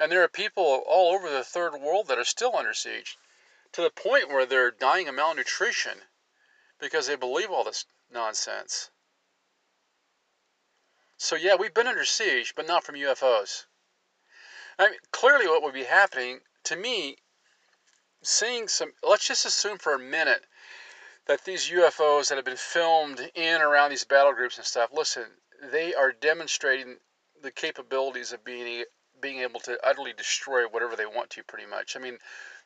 And 0.00 0.10
there 0.10 0.22
are 0.22 0.28
people 0.28 0.64
all 0.86 1.14
over 1.14 1.30
the 1.30 1.44
third 1.44 1.74
world 1.74 2.08
that 2.08 2.18
are 2.18 2.24
still 2.24 2.56
under 2.56 2.74
siege 2.74 3.16
to 3.72 3.82
the 3.82 3.90
point 3.90 4.28
where 4.28 4.46
they're 4.46 4.70
dying 4.70 5.08
of 5.08 5.14
malnutrition 5.14 6.02
because 6.78 7.06
they 7.06 7.16
believe 7.16 7.50
all 7.50 7.64
this 7.64 7.86
nonsense. 8.10 8.90
So, 11.16 11.36
yeah, 11.36 11.54
we've 11.54 11.72
been 11.72 11.86
under 11.86 12.04
siege, 12.04 12.54
but 12.56 12.66
not 12.66 12.84
from 12.84 12.96
UFOs. 12.96 13.66
I 14.78 14.90
mean, 14.90 14.98
clearly, 15.12 15.46
what 15.46 15.62
would 15.62 15.74
be 15.74 15.84
happening 15.84 16.40
to 16.64 16.74
me, 16.74 17.18
seeing 18.22 18.66
some, 18.66 18.92
let's 19.02 19.28
just 19.28 19.46
assume 19.46 19.78
for 19.78 19.94
a 19.94 19.98
minute 19.98 20.44
that 21.26 21.44
these 21.44 21.70
UFOs 21.70 22.28
that 22.28 22.36
have 22.36 22.44
been 22.44 22.56
filmed 22.56 23.30
in 23.34 23.62
around 23.62 23.90
these 23.90 24.04
battle 24.04 24.32
groups 24.32 24.56
and 24.56 24.66
stuff, 24.66 24.90
listen, 24.92 25.26
they 25.70 25.94
are 25.94 26.12
demonstrating 26.12 26.98
the 27.40 27.50
capabilities 27.52 28.32
of 28.32 28.44
being 28.44 28.84
being 29.20 29.38
able 29.38 29.60
to 29.60 29.78
utterly 29.86 30.12
destroy 30.12 30.66
whatever 30.66 30.96
they 30.96 31.06
want 31.06 31.30
to 31.30 31.44
pretty 31.44 31.66
much. 31.66 31.96
I 31.96 32.00
mean 32.00 32.18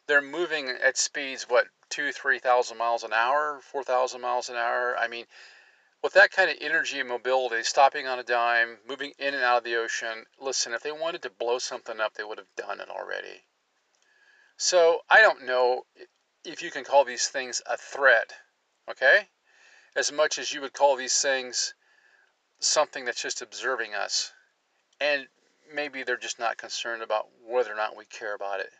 they're 0.06 0.22
moving 0.22 0.68
at 0.68 0.96
speeds 0.96 1.44
what 1.48 1.66
two 1.90 2.12
three 2.12 2.38
thousand 2.38 2.78
miles 2.78 3.02
an 3.02 3.12
hour 3.12 3.60
four 3.62 3.84
thousand 3.84 4.22
miles 4.22 4.48
an 4.48 4.56
hour? 4.56 4.96
I 4.98 5.08
mean 5.08 5.26
with 6.02 6.14
that 6.14 6.30
kind 6.30 6.50
of 6.50 6.56
energy 6.60 6.98
and 7.00 7.08
mobility 7.08 7.62
stopping 7.62 8.06
on 8.06 8.18
a 8.18 8.22
dime 8.22 8.78
moving 8.88 9.12
in 9.18 9.34
and 9.34 9.42
out 9.42 9.58
of 9.58 9.64
the 9.64 9.76
ocean 9.76 10.24
listen 10.40 10.72
if 10.72 10.82
they 10.82 10.92
wanted 10.92 11.22
to 11.22 11.30
blow 11.30 11.58
something 11.58 12.00
up 12.00 12.14
they 12.14 12.24
would 12.24 12.38
have 12.38 12.54
done 12.56 12.80
it 12.80 12.88
already. 12.88 13.42
So 14.56 15.02
i 15.10 15.20
don't 15.20 15.44
know 15.44 15.84
if 16.44 16.62
you 16.62 16.70
can 16.70 16.84
call 16.84 17.04
these 17.04 17.28
things 17.28 17.60
a 17.66 17.76
threat 17.76 18.32
okay? 18.88 19.28
As 19.94 20.12
much 20.12 20.38
as 20.38 20.52
you 20.52 20.60
would 20.60 20.72
call 20.72 20.96
these 20.96 21.20
things 21.20 21.74
something 22.60 23.04
that's 23.04 23.22
just 23.22 23.42
observing 23.42 23.94
us. 23.94 24.32
And 25.00 25.26
maybe 25.72 26.02
they're 26.02 26.16
just 26.16 26.38
not 26.38 26.56
concerned 26.56 27.02
about 27.02 27.28
whether 27.46 27.72
or 27.72 27.76
not 27.76 27.96
we 27.96 28.04
care 28.04 28.34
about 28.34 28.60
it. 28.60 28.70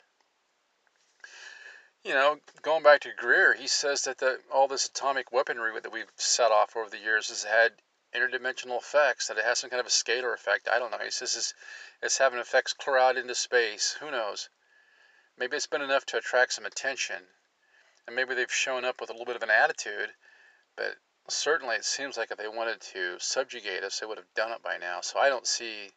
You 2.05 2.15
know, 2.15 2.39
going 2.63 2.85
back 2.85 3.01
to 3.01 3.11
Greer, 3.17 3.55
he 3.55 3.67
says 3.67 4.03
that 4.03 4.19
the, 4.19 4.39
all 4.53 4.69
this 4.69 4.87
atomic 4.87 5.33
weaponry 5.33 5.73
that 5.81 5.93
we've 5.93 6.11
set 6.17 6.53
off 6.53 6.77
over 6.77 6.89
the 6.89 6.99
years 6.99 7.29
has 7.29 7.43
had 7.43 7.73
interdimensional 8.15 8.79
effects, 8.79 9.27
that 9.27 9.39
it 9.39 9.45
has 9.45 9.59
some 9.59 9.71
kind 9.71 9.81
of 9.81 9.87
a 9.87 9.91
scalar 9.91 10.33
effect. 10.33 10.69
I 10.73 10.79
don't 10.79 10.93
know. 10.93 10.99
He 11.03 11.11
says 11.11 11.35
it's, 11.37 11.55
it's 12.03 12.19
having 12.19 12.39
effects 12.39 12.73
clear 12.73 12.97
out 12.97 13.17
into 13.17 13.35
space. 13.35 13.97
Who 14.01 14.11
knows? 14.11 14.49
Maybe 15.37 15.57
it's 15.57 15.67
been 15.67 15.83
enough 15.83 16.07
to 16.07 16.17
attract 16.17 16.53
some 16.53 16.65
attention. 16.65 17.17
And 18.07 18.15
maybe 18.15 18.35
they've 18.35 18.53
shown 18.53 18.85
up 18.85 19.01
with 19.01 19.11
a 19.11 19.13
little 19.13 19.27
bit 19.27 19.37
of 19.37 19.43
an 19.43 19.51
attitude, 19.51 20.11
but 20.77 20.95
certainly 21.29 21.77
it 21.77 21.85
seems 21.85 22.17
like 22.17 22.31
if 22.31 22.39
they 22.39 22.49
wanted 22.49 22.81
to 22.93 23.17
subjugate 23.19 23.83
us, 23.83 24.01
they 24.01 24.07
would 24.07 24.19
have 24.19 24.35
done 24.35 24.53
it 24.53 24.63
by 24.63 24.77
now. 24.79 25.01
So 25.01 25.19
I 25.19 25.29
don't 25.29 25.47
see 25.47 25.91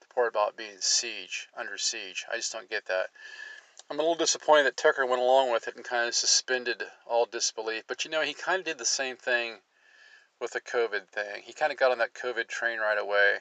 the 0.00 0.06
part 0.14 0.28
about 0.28 0.56
being 0.56 0.76
siege, 0.80 1.48
under 1.56 1.78
siege. 1.78 2.24
I 2.32 2.36
just 2.36 2.52
don't 2.52 2.70
get 2.70 2.86
that. 2.86 3.10
I'm 3.90 3.98
a 3.98 4.02
little 4.02 4.16
disappointed 4.16 4.64
that 4.64 4.76
Tucker 4.76 5.06
went 5.06 5.22
along 5.22 5.52
with 5.52 5.68
it 5.68 5.76
and 5.76 5.84
kind 5.84 6.08
of 6.08 6.14
suspended 6.14 6.82
all 7.06 7.26
disbelief. 7.26 7.84
But 7.86 8.04
you 8.04 8.10
know, 8.10 8.22
he 8.22 8.34
kind 8.34 8.58
of 8.58 8.64
did 8.64 8.78
the 8.78 8.84
same 8.84 9.16
thing 9.16 9.58
with 10.40 10.52
the 10.52 10.60
COVID 10.60 11.08
thing. 11.08 11.42
He 11.44 11.52
kind 11.52 11.72
of 11.72 11.78
got 11.78 11.92
on 11.92 11.98
that 11.98 12.14
COVID 12.14 12.48
train 12.48 12.78
right 12.78 12.98
away 12.98 13.38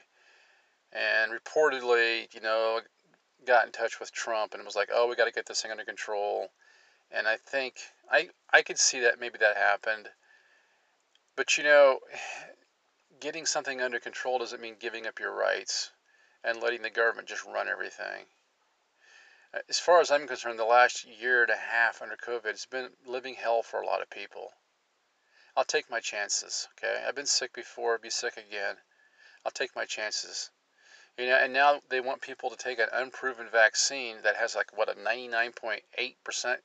and 0.92 1.32
reportedly, 1.32 2.34
you 2.34 2.42
know, 2.42 2.80
got 3.46 3.66
in 3.66 3.72
touch 3.72 4.00
with 4.00 4.12
Trump 4.12 4.54
and 4.54 4.64
was 4.64 4.76
like, 4.76 4.90
oh, 4.94 5.08
we 5.08 5.16
got 5.16 5.26
to 5.26 5.32
get 5.32 5.46
this 5.46 5.62
thing 5.62 5.72
under 5.72 5.84
control. 5.84 6.50
And 7.12 7.28
I 7.28 7.38
think 7.38 7.76
I 8.10 8.30
I 8.52 8.62
could 8.62 8.80
see 8.80 9.00
that 9.02 9.20
maybe 9.20 9.38
that 9.40 9.58
happened. 9.58 10.10
But 11.36 11.58
you 11.58 11.64
know, 11.66 12.00
getting 13.20 13.46
something 13.46 13.82
under 13.82 14.00
control 14.00 14.40
doesn't 14.40 14.62
mean 14.62 14.78
giving 14.80 15.06
up 15.06 15.20
your 15.20 15.34
rights 15.34 15.92
and 16.44 16.62
letting 16.62 16.82
the 16.82 16.90
government 16.90 17.28
just 17.28 17.44
run 17.44 17.68
everything. 17.68 18.28
Uh, 19.54 19.60
as 19.68 19.80
far 19.80 20.00
as 20.00 20.12
I'm 20.12 20.28
concerned, 20.28 20.60
the 20.60 20.66
last 20.66 21.04
year 21.06 21.42
and 21.42 21.52
a 21.52 21.58
half 21.58 22.02
under 22.02 22.16
COVID 22.16 22.52
has 22.52 22.66
been 22.66 22.96
living 23.06 23.36
hell 23.36 23.64
for 23.64 23.82
a 23.82 23.86
lot 23.86 24.02
of 24.02 24.10
people. 24.10 24.54
I'll 25.58 25.66
take 25.66 25.90
my 25.90 26.00
chances, 26.00 26.68
okay? 26.74 27.04
I've 27.06 27.16
been 27.16 27.26
sick 27.26 27.54
before, 27.54 27.98
be 27.98 28.10
sick 28.10 28.38
again. 28.38 28.78
I'll 29.46 29.52
take 29.52 29.76
my 29.76 29.86
chances. 29.86 30.52
You 31.18 31.28
know, 31.28 31.38
and 31.38 31.54
now 31.54 31.82
they 31.90 32.02
want 32.02 32.22
people 32.22 32.50
to 32.50 32.58
take 32.58 32.80
an 32.80 32.90
unproven 32.92 33.50
vaccine 33.50 34.22
that 34.24 34.36
has 34.36 34.56
like 34.56 34.78
what 34.78 34.90
a 34.90 34.94
99.8% 34.94 36.60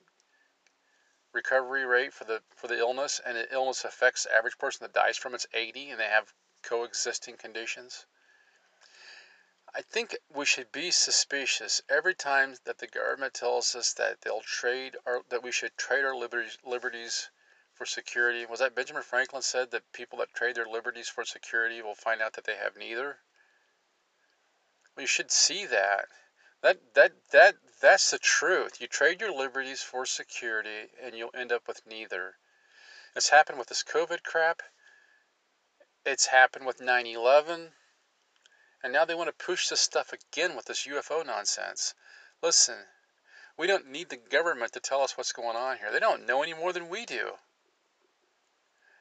recovery 1.33 1.85
rate 1.85 2.13
for 2.13 2.23
the 2.23 2.41
for 2.55 2.67
the 2.67 2.77
illness, 2.77 3.19
and 3.25 3.37
the 3.37 3.53
illness 3.53 3.85
affects 3.85 4.23
the 4.23 4.33
average 4.33 4.57
person 4.57 4.83
that 4.83 4.93
dies 4.93 5.17
from 5.17 5.33
it's 5.33 5.47
80, 5.53 5.91
and 5.91 5.99
they 5.99 6.05
have 6.05 6.33
coexisting 6.63 7.37
conditions. 7.37 8.05
I 9.73 9.81
think 9.81 10.17
we 10.29 10.45
should 10.45 10.71
be 10.71 10.91
suspicious 10.91 11.81
every 11.87 12.13
time 12.13 12.55
that 12.65 12.79
the 12.79 12.87
government 12.87 13.33
tells 13.33 13.73
us 13.73 13.93
that 13.93 14.21
they'll 14.21 14.41
trade 14.41 14.97
our 15.05 15.21
that 15.29 15.43
we 15.43 15.51
should 15.51 15.77
trade 15.77 16.03
our 16.03 16.15
liberties 16.15 16.57
liberties 16.65 17.29
for 17.73 17.85
security. 17.85 18.45
Was 18.45 18.59
that 18.59 18.75
Benjamin 18.75 19.03
Franklin 19.03 19.41
said 19.41 19.71
that 19.71 19.93
people 19.93 20.19
that 20.19 20.33
trade 20.33 20.55
their 20.55 20.67
liberties 20.67 21.07
for 21.07 21.23
security 21.23 21.81
will 21.81 21.95
find 21.95 22.21
out 22.21 22.33
that 22.33 22.43
they 22.43 22.57
have 22.57 22.75
neither? 22.75 23.19
We 24.95 25.05
should 25.05 25.31
see 25.31 25.65
that. 25.67 26.09
That 26.61 26.93
that 26.95 27.13
that 27.31 27.55
that's 27.81 28.11
the 28.11 28.19
truth. 28.19 28.79
You 28.79 28.87
trade 28.87 29.19
your 29.19 29.33
liberties 29.33 29.81
for 29.81 30.05
security 30.05 30.89
and 31.03 31.15
you'll 31.15 31.35
end 31.35 31.51
up 31.51 31.67
with 31.67 31.81
neither. 31.85 32.35
It's 33.15 33.29
happened 33.29 33.57
with 33.57 33.67
this 33.67 33.83
COVID 33.83 34.23
crap. 34.23 34.61
It's 36.05 36.27
happened 36.27 36.65
with 36.65 36.79
9 36.79 37.05
11. 37.05 37.73
And 38.83 38.93
now 38.93 39.05
they 39.05 39.15
want 39.15 39.27
to 39.27 39.45
push 39.45 39.67
this 39.67 39.81
stuff 39.81 40.13
again 40.13 40.55
with 40.55 40.65
this 40.65 40.87
UFO 40.87 41.25
nonsense. 41.25 41.93
Listen, 42.41 42.85
we 43.57 43.67
don't 43.67 43.89
need 43.89 44.09
the 44.09 44.17
government 44.17 44.73
to 44.73 44.79
tell 44.79 45.01
us 45.01 45.17
what's 45.17 45.33
going 45.33 45.57
on 45.57 45.77
here. 45.77 45.91
They 45.91 45.99
don't 45.99 46.25
know 46.25 46.41
any 46.41 46.53
more 46.53 46.73
than 46.73 46.89
we 46.89 47.05
do. 47.05 47.37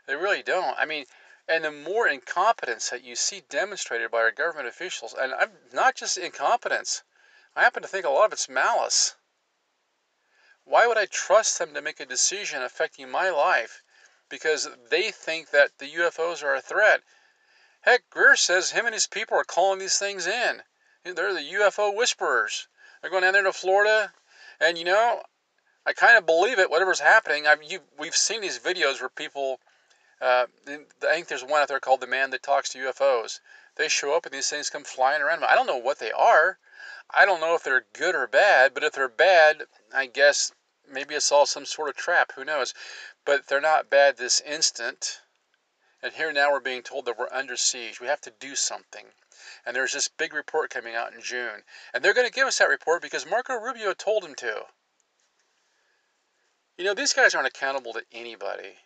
They 0.06 0.16
really 0.16 0.42
don't. 0.42 0.76
I 0.78 0.86
mean, 0.86 1.06
and 1.48 1.64
the 1.64 1.70
more 1.70 2.08
incompetence 2.08 2.90
that 2.90 3.04
you 3.04 3.16
see 3.16 3.42
demonstrated 3.48 4.10
by 4.10 4.18
our 4.18 4.30
government 4.30 4.68
officials, 4.68 5.14
and 5.14 5.32
I'm 5.32 5.50
not 5.72 5.94
just 5.94 6.18
incompetence, 6.18 7.02
I 7.56 7.62
happen 7.62 7.82
to 7.82 7.88
think 7.88 8.06
a 8.06 8.10
lot 8.10 8.26
of 8.26 8.32
it's 8.32 8.48
malice. 8.48 9.16
Why 10.64 10.86
would 10.86 10.96
I 10.96 11.06
trust 11.06 11.58
them 11.58 11.74
to 11.74 11.82
make 11.82 11.98
a 11.98 12.06
decision 12.06 12.62
affecting 12.62 13.10
my 13.10 13.30
life 13.30 13.82
because 14.28 14.68
they 14.88 15.10
think 15.10 15.50
that 15.50 15.78
the 15.78 15.90
UFOs 15.94 16.44
are 16.44 16.54
a 16.54 16.60
threat? 16.60 17.02
Heck, 17.80 18.08
Greer 18.08 18.36
says 18.36 18.70
him 18.70 18.86
and 18.86 18.94
his 18.94 19.08
people 19.08 19.36
are 19.36 19.44
calling 19.44 19.80
these 19.80 19.98
things 19.98 20.28
in. 20.28 20.62
They're 21.02 21.34
the 21.34 21.40
UFO 21.40 21.92
whisperers. 21.92 22.68
They're 23.00 23.10
going 23.10 23.22
down 23.22 23.32
there 23.32 23.42
to 23.42 23.52
Florida, 23.52 24.12
and 24.60 24.78
you 24.78 24.84
know, 24.84 25.24
I 25.84 25.92
kind 25.92 26.16
of 26.16 26.26
believe 26.26 26.58
it. 26.58 26.70
Whatever's 26.70 27.00
happening, 27.00 27.46
I've 27.46 27.62
you, 27.62 27.80
we've 27.98 28.14
seen 28.14 28.42
these 28.42 28.58
videos 28.58 29.00
where 29.00 29.08
people. 29.08 29.60
Uh, 30.20 30.46
I 30.68 30.84
think 31.00 31.28
there's 31.28 31.42
one 31.42 31.62
out 31.62 31.68
there 31.68 31.80
called 31.80 32.00
"The 32.00 32.06
Man 32.06 32.30
That 32.30 32.42
Talks 32.42 32.68
to 32.70 32.78
UFOs." 32.78 33.40
They 33.76 33.88
show 33.88 34.14
up 34.14 34.26
and 34.26 34.34
these 34.34 34.50
things 34.50 34.68
come 34.68 34.84
flying 34.84 35.22
around. 35.22 35.42
I 35.42 35.54
don't 35.54 35.66
know 35.66 35.78
what 35.78 35.98
they 35.98 36.12
are. 36.12 36.58
I 37.10 37.24
don't 37.24 37.40
know 37.40 37.54
if 37.54 37.62
they're 37.62 37.86
good 37.92 38.14
or 38.14 38.26
bad, 38.26 38.74
but 38.74 38.84
if 38.84 38.92
they're 38.92 39.08
bad, 39.08 39.64
I 39.92 40.06
guess 40.06 40.52
maybe 40.88 41.14
it's 41.14 41.32
all 41.32 41.46
some 41.46 41.66
sort 41.66 41.88
of 41.88 41.96
trap. 41.96 42.32
Who 42.36 42.44
knows? 42.44 42.74
But 43.24 43.46
they're 43.46 43.60
not 43.60 43.90
bad 43.90 44.16
this 44.16 44.40
instant. 44.40 45.20
And 46.02 46.12
here 46.12 46.32
now 46.32 46.52
we're 46.52 46.60
being 46.60 46.82
told 46.82 47.04
that 47.04 47.18
we're 47.18 47.32
under 47.32 47.56
siege. 47.56 48.00
We 48.00 48.06
have 48.06 48.20
to 48.22 48.30
do 48.30 48.56
something. 48.56 49.06
And 49.66 49.76
there's 49.76 49.92
this 49.92 50.08
big 50.08 50.32
report 50.32 50.70
coming 50.70 50.94
out 50.94 51.12
in 51.12 51.20
June. 51.20 51.62
And 51.92 52.02
they're 52.02 52.14
going 52.14 52.26
to 52.26 52.32
give 52.32 52.46
us 52.46 52.58
that 52.58 52.68
report 52.68 53.02
because 53.02 53.26
Marco 53.26 53.54
Rubio 53.54 53.92
told 53.92 54.24
him 54.24 54.34
to. 54.36 54.66
You 56.76 56.84
know, 56.84 56.94
these 56.94 57.12
guys 57.12 57.34
aren't 57.34 57.48
accountable 57.48 57.92
to 57.92 58.04
anybody. 58.12 58.78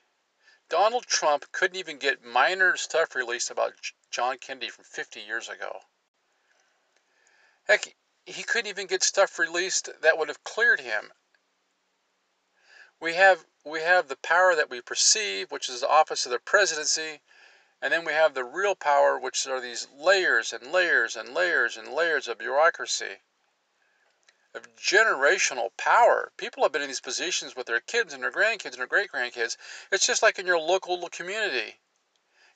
Donald 0.68 1.06
Trump 1.06 1.52
couldn't 1.52 1.76
even 1.76 1.98
get 1.98 2.24
minor 2.24 2.76
stuff 2.76 3.14
released 3.14 3.50
about 3.50 3.74
John 4.10 4.38
Kennedy 4.38 4.70
from 4.70 4.84
50 4.84 5.20
years 5.20 5.48
ago. 5.48 5.80
Heck, 7.66 7.94
he 8.26 8.42
couldn't 8.42 8.68
even 8.68 8.86
get 8.86 9.02
stuff 9.02 9.38
released 9.38 9.88
that 10.00 10.18
would 10.18 10.28
have 10.28 10.44
cleared 10.44 10.80
him. 10.80 11.12
We 13.00 13.14
have 13.14 13.46
we 13.64 13.80
have 13.80 14.08
the 14.08 14.16
power 14.16 14.54
that 14.54 14.68
we 14.68 14.82
perceive, 14.82 15.50
which 15.50 15.68
is 15.68 15.80
the 15.80 15.88
office 15.88 16.26
of 16.26 16.32
the 16.32 16.38
presidency, 16.38 17.22
and 17.80 17.92
then 17.92 18.04
we 18.04 18.12
have 18.12 18.34
the 18.34 18.44
real 18.44 18.74
power, 18.74 19.18
which 19.18 19.46
are 19.46 19.60
these 19.60 19.88
layers 19.88 20.52
and 20.52 20.72
layers 20.72 21.16
and 21.16 21.32
layers 21.34 21.76
and 21.76 21.88
layers 21.88 22.28
of 22.28 22.38
bureaucracy, 22.38 23.22
of 24.54 24.74
generational 24.76 25.70
power. 25.76 26.32
People 26.36 26.62
have 26.62 26.72
been 26.72 26.82
in 26.82 26.88
these 26.88 27.00
positions 27.00 27.56
with 27.56 27.66
their 27.66 27.80
kids 27.80 28.12
and 28.12 28.22
their 28.22 28.30
grandkids 28.30 28.72
and 28.72 28.78
their 28.78 28.86
great 28.86 29.10
grandkids. 29.10 29.56
It's 29.90 30.06
just 30.06 30.22
like 30.22 30.38
in 30.38 30.46
your 30.46 30.58
local 30.58 30.94
little 30.94 31.08
community. 31.08 31.80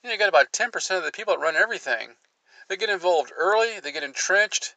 You, 0.02 0.08
know, 0.08 0.12
you 0.12 0.18
got 0.18 0.28
about 0.28 0.52
10% 0.52 0.96
of 0.96 1.04
the 1.04 1.12
people 1.12 1.34
that 1.34 1.40
run 1.42 1.56
everything. 1.56 2.16
They 2.68 2.76
get 2.76 2.90
involved 2.90 3.32
early, 3.34 3.80
they 3.80 3.92
get 3.92 4.02
entrenched, 4.02 4.74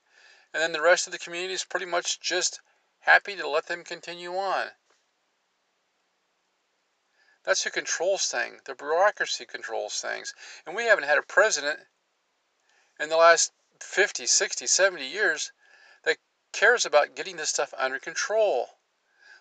and 0.54 0.62
then 0.62 0.72
the 0.72 0.82
rest 0.82 1.08
of 1.08 1.14
the 1.14 1.20
community 1.20 1.54
is 1.54 1.64
pretty 1.64 1.86
much 1.86 2.20
just 2.20 2.60
happy 3.00 3.36
to 3.36 3.48
let 3.48 3.68
them 3.68 3.84
continue 3.84 4.36
on. 4.36 4.72
That's 7.44 7.64
who 7.64 7.72
controls 7.72 8.30
things. 8.30 8.62
The 8.66 8.76
bureaucracy 8.76 9.46
controls 9.46 10.00
things. 10.00 10.36
And 10.66 10.76
we 10.76 10.86
haven't 10.86 11.06
had 11.06 11.18
a 11.18 11.24
president 11.24 11.80
in 13.00 13.10
the 13.10 13.18
last 13.18 13.52
50, 13.80 14.28
60, 14.28 14.68
70 14.68 15.08
years 15.08 15.52
that 16.04 16.18
cares 16.52 16.86
about 16.86 17.16
getting 17.16 17.38
this 17.38 17.50
stuff 17.50 17.74
under 17.78 17.98
control. 17.98 18.78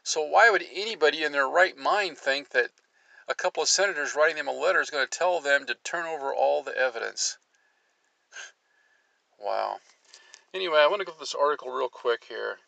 So 0.03 0.23
why 0.23 0.49
would 0.49 0.67
anybody 0.73 1.25
in 1.25 1.33
their 1.33 1.47
right 1.47 1.77
mind 1.77 2.17
think 2.17 2.51
that 2.51 2.71
a 3.29 3.35
couple 3.35 3.63
of 3.63 3.69
senators 3.69 4.15
writing 4.15 4.37
them 4.37 4.49
a 4.49 4.53
letter 4.53 4.81
is 4.81 4.89
going 4.89 5.07
to 5.07 5.19
tell 5.19 5.41
them 5.41 5.67
to 5.67 5.75
turn 5.75 6.07
over 6.07 6.35
all 6.35 6.63
the 6.63 6.77
evidence? 6.77 7.37
Wow. 9.39 9.81
Anyway, 10.53 10.81
I 10.81 10.89
want 10.89 10.99
to 10.99 11.05
go 11.05 11.13
through 11.13 11.21
this 11.21 11.35
article 11.35 11.71
real 11.71 11.89
quick 11.89 12.25
here. 12.25 12.59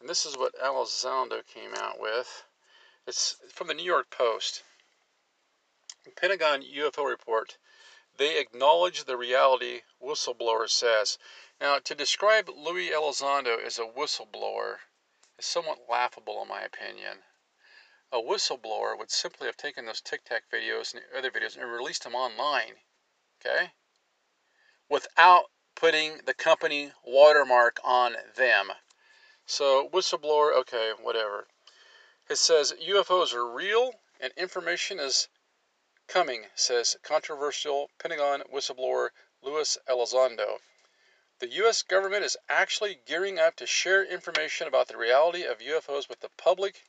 And 0.00 0.08
this 0.08 0.26
is 0.26 0.36
what 0.36 0.54
Elizondo 0.62 1.42
came 1.46 1.74
out 1.74 1.98
with. 1.98 2.44
It's 3.06 3.36
from 3.48 3.68
the 3.68 3.74
New 3.74 3.84
York 3.84 4.10
Post. 4.10 4.62
Pentagon 6.14 6.62
UFO 6.62 7.08
report. 7.08 7.56
They 8.18 8.38
acknowledge 8.38 9.04
the 9.04 9.16
reality, 9.16 9.80
whistleblower 9.98 10.68
says. 10.68 11.16
Now, 11.58 11.78
to 11.78 11.94
describe 11.94 12.50
Louis 12.50 12.90
Elizondo 12.90 13.58
as 13.58 13.78
a 13.78 13.86
whistleblower 13.86 14.80
is 15.38 15.46
somewhat 15.46 15.88
laughable, 15.88 16.42
in 16.42 16.48
my 16.48 16.60
opinion. 16.60 17.22
A 18.12 18.18
whistleblower 18.18 18.98
would 18.98 19.10
simply 19.10 19.46
have 19.46 19.56
taken 19.56 19.86
those 19.86 20.02
Tic 20.02 20.24
Tac 20.24 20.42
videos 20.52 20.92
and 20.92 21.02
other 21.16 21.30
videos 21.30 21.56
and 21.56 21.72
released 21.72 22.04
them 22.04 22.14
online, 22.14 22.74
okay? 23.40 23.72
Without 24.90 25.50
putting 25.74 26.18
the 26.26 26.34
company 26.34 26.92
watermark 27.04 27.80
on 27.84 28.16
them. 28.36 28.72
So, 29.46 29.88
whistleblower, 29.88 30.54
okay, 30.60 30.92
whatever. 31.00 31.46
It 32.28 32.36
says 32.36 32.72
UFOs 32.72 33.34
are 33.34 33.52
real 33.52 33.92
and 34.20 34.32
information 34.36 35.00
is 35.00 35.28
coming, 36.06 36.46
says 36.54 36.96
controversial 37.02 37.90
Pentagon 37.98 38.42
whistleblower 38.52 39.10
Luis 39.42 39.78
Elizondo. 39.88 40.58
The 41.38 41.48
U.S. 41.48 41.82
government 41.82 42.24
is 42.24 42.36
actually 42.48 43.00
gearing 43.06 43.38
up 43.38 43.56
to 43.56 43.66
share 43.66 44.04
information 44.04 44.68
about 44.68 44.88
the 44.88 44.98
reality 44.98 45.44
of 45.44 45.60
UFOs 45.60 46.08
with 46.08 46.20
the 46.20 46.28
public, 46.36 46.84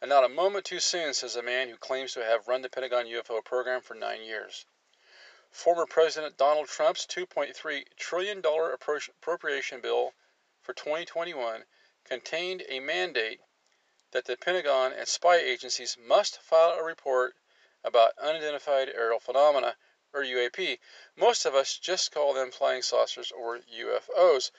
and 0.00 0.08
not 0.08 0.24
a 0.24 0.28
moment 0.28 0.64
too 0.66 0.78
soon, 0.78 1.12
says 1.12 1.34
a 1.34 1.42
man 1.42 1.68
who 1.68 1.76
claims 1.76 2.12
to 2.12 2.24
have 2.24 2.46
run 2.46 2.62
the 2.62 2.68
Pentagon 2.68 3.06
UFO 3.06 3.44
program 3.44 3.80
for 3.80 3.94
nine 3.94 4.22
years. 4.22 4.64
Former 5.50 5.86
President 5.86 6.36
Donald 6.36 6.68
Trump's 6.68 7.06
$2.3 7.06 7.84
trillion 7.96 8.38
appropriation 8.38 9.80
bill 9.80 10.14
for 10.62 10.72
2021 10.72 11.64
contained 12.04 12.62
a 12.68 12.80
mandate 12.80 13.40
that 14.12 14.24
the 14.24 14.36
Pentagon 14.36 14.92
and 14.92 15.08
spy 15.08 15.36
agencies 15.36 15.96
must 15.98 16.40
file 16.40 16.78
a 16.78 16.82
report 16.82 17.36
about 17.84 18.16
unidentified 18.18 18.88
aerial 18.88 19.20
phenomena, 19.20 19.76
or 20.12 20.22
UAP. 20.22 20.78
Most 21.16 21.46
of 21.46 21.54
us 21.54 21.78
just 21.78 22.12
call 22.12 22.34
them 22.34 22.50
flying 22.50 22.82
saucers 22.82 23.30
or 23.30 23.58
UFOs. 23.58 24.50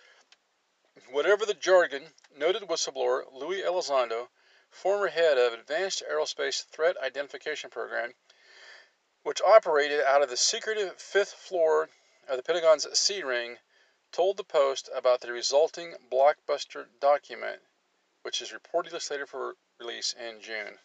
Whatever 1.09 1.45
the 1.45 1.53
jargon, 1.53 2.13
noted 2.35 2.63
whistleblower 2.63 3.31
Luis 3.33 3.63
Elizondo, 3.63 4.29
former 4.69 5.07
head 5.07 5.37
of 5.37 5.53
Advanced 5.53 6.03
Aerospace 6.09 6.63
Threat 6.65 6.97
Identification 6.97 7.69
Program, 7.69 8.13
which 9.23 9.41
operated 9.41 10.01
out 10.01 10.21
of 10.21 10.29
the 10.29 10.37
secretive 10.37 10.99
fifth 10.99 11.33
floor 11.33 11.89
of 12.27 12.37
the 12.37 12.43
Pentagon's 12.43 12.87
C 12.97 13.21
Ring, 13.23 13.57
told 14.11 14.37
the 14.37 14.43
Post 14.43 14.89
about 14.95 15.21
the 15.21 15.31
resulting 15.31 15.95
blockbuster 16.11 16.87
document, 16.99 17.61
which 18.23 18.41
is 18.41 18.51
reportedly 18.51 19.01
slated 19.01 19.29
for 19.29 19.55
release 19.79 20.13
in 20.13 20.41
June. 20.41 20.79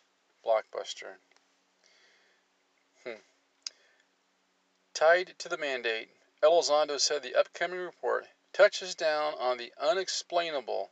Blockbuster. 0.44 1.16
Hmm. 3.04 3.20
Tied 4.94 5.38
to 5.38 5.48
the 5.48 5.58
mandate, 5.58 6.10
Elizondo 6.42 7.00
said 7.00 7.22
the 7.22 7.34
upcoming 7.34 7.80
report 7.80 8.26
touches 8.52 8.94
down 8.94 9.34
on 9.34 9.56
the 9.56 9.72
unexplainable. 9.78 10.90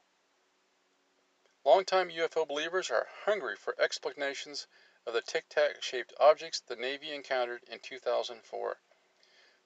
Longtime 1.64 2.10
UFO 2.10 2.46
believers 2.46 2.90
are 2.90 3.06
hungry 3.24 3.56
for 3.56 3.74
explanations 3.78 4.66
of 5.06 5.12
the 5.12 5.20
tic 5.20 5.48
tac 5.48 5.82
shaped 5.82 6.14
objects 6.18 6.60
the 6.60 6.76
Navy 6.76 7.12
encountered 7.12 7.62
in 7.64 7.78
2004, 7.78 8.78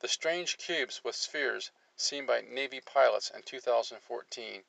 the 0.01 0.09
strange 0.09 0.59
cubes 0.59 1.03
with 1.05 1.15
spheres 1.15 1.71
seen 1.97 2.27
by 2.27 2.41
Navy 2.41 2.81
pilots 2.81 3.31
in 3.31 3.43
2014, 3.43 4.65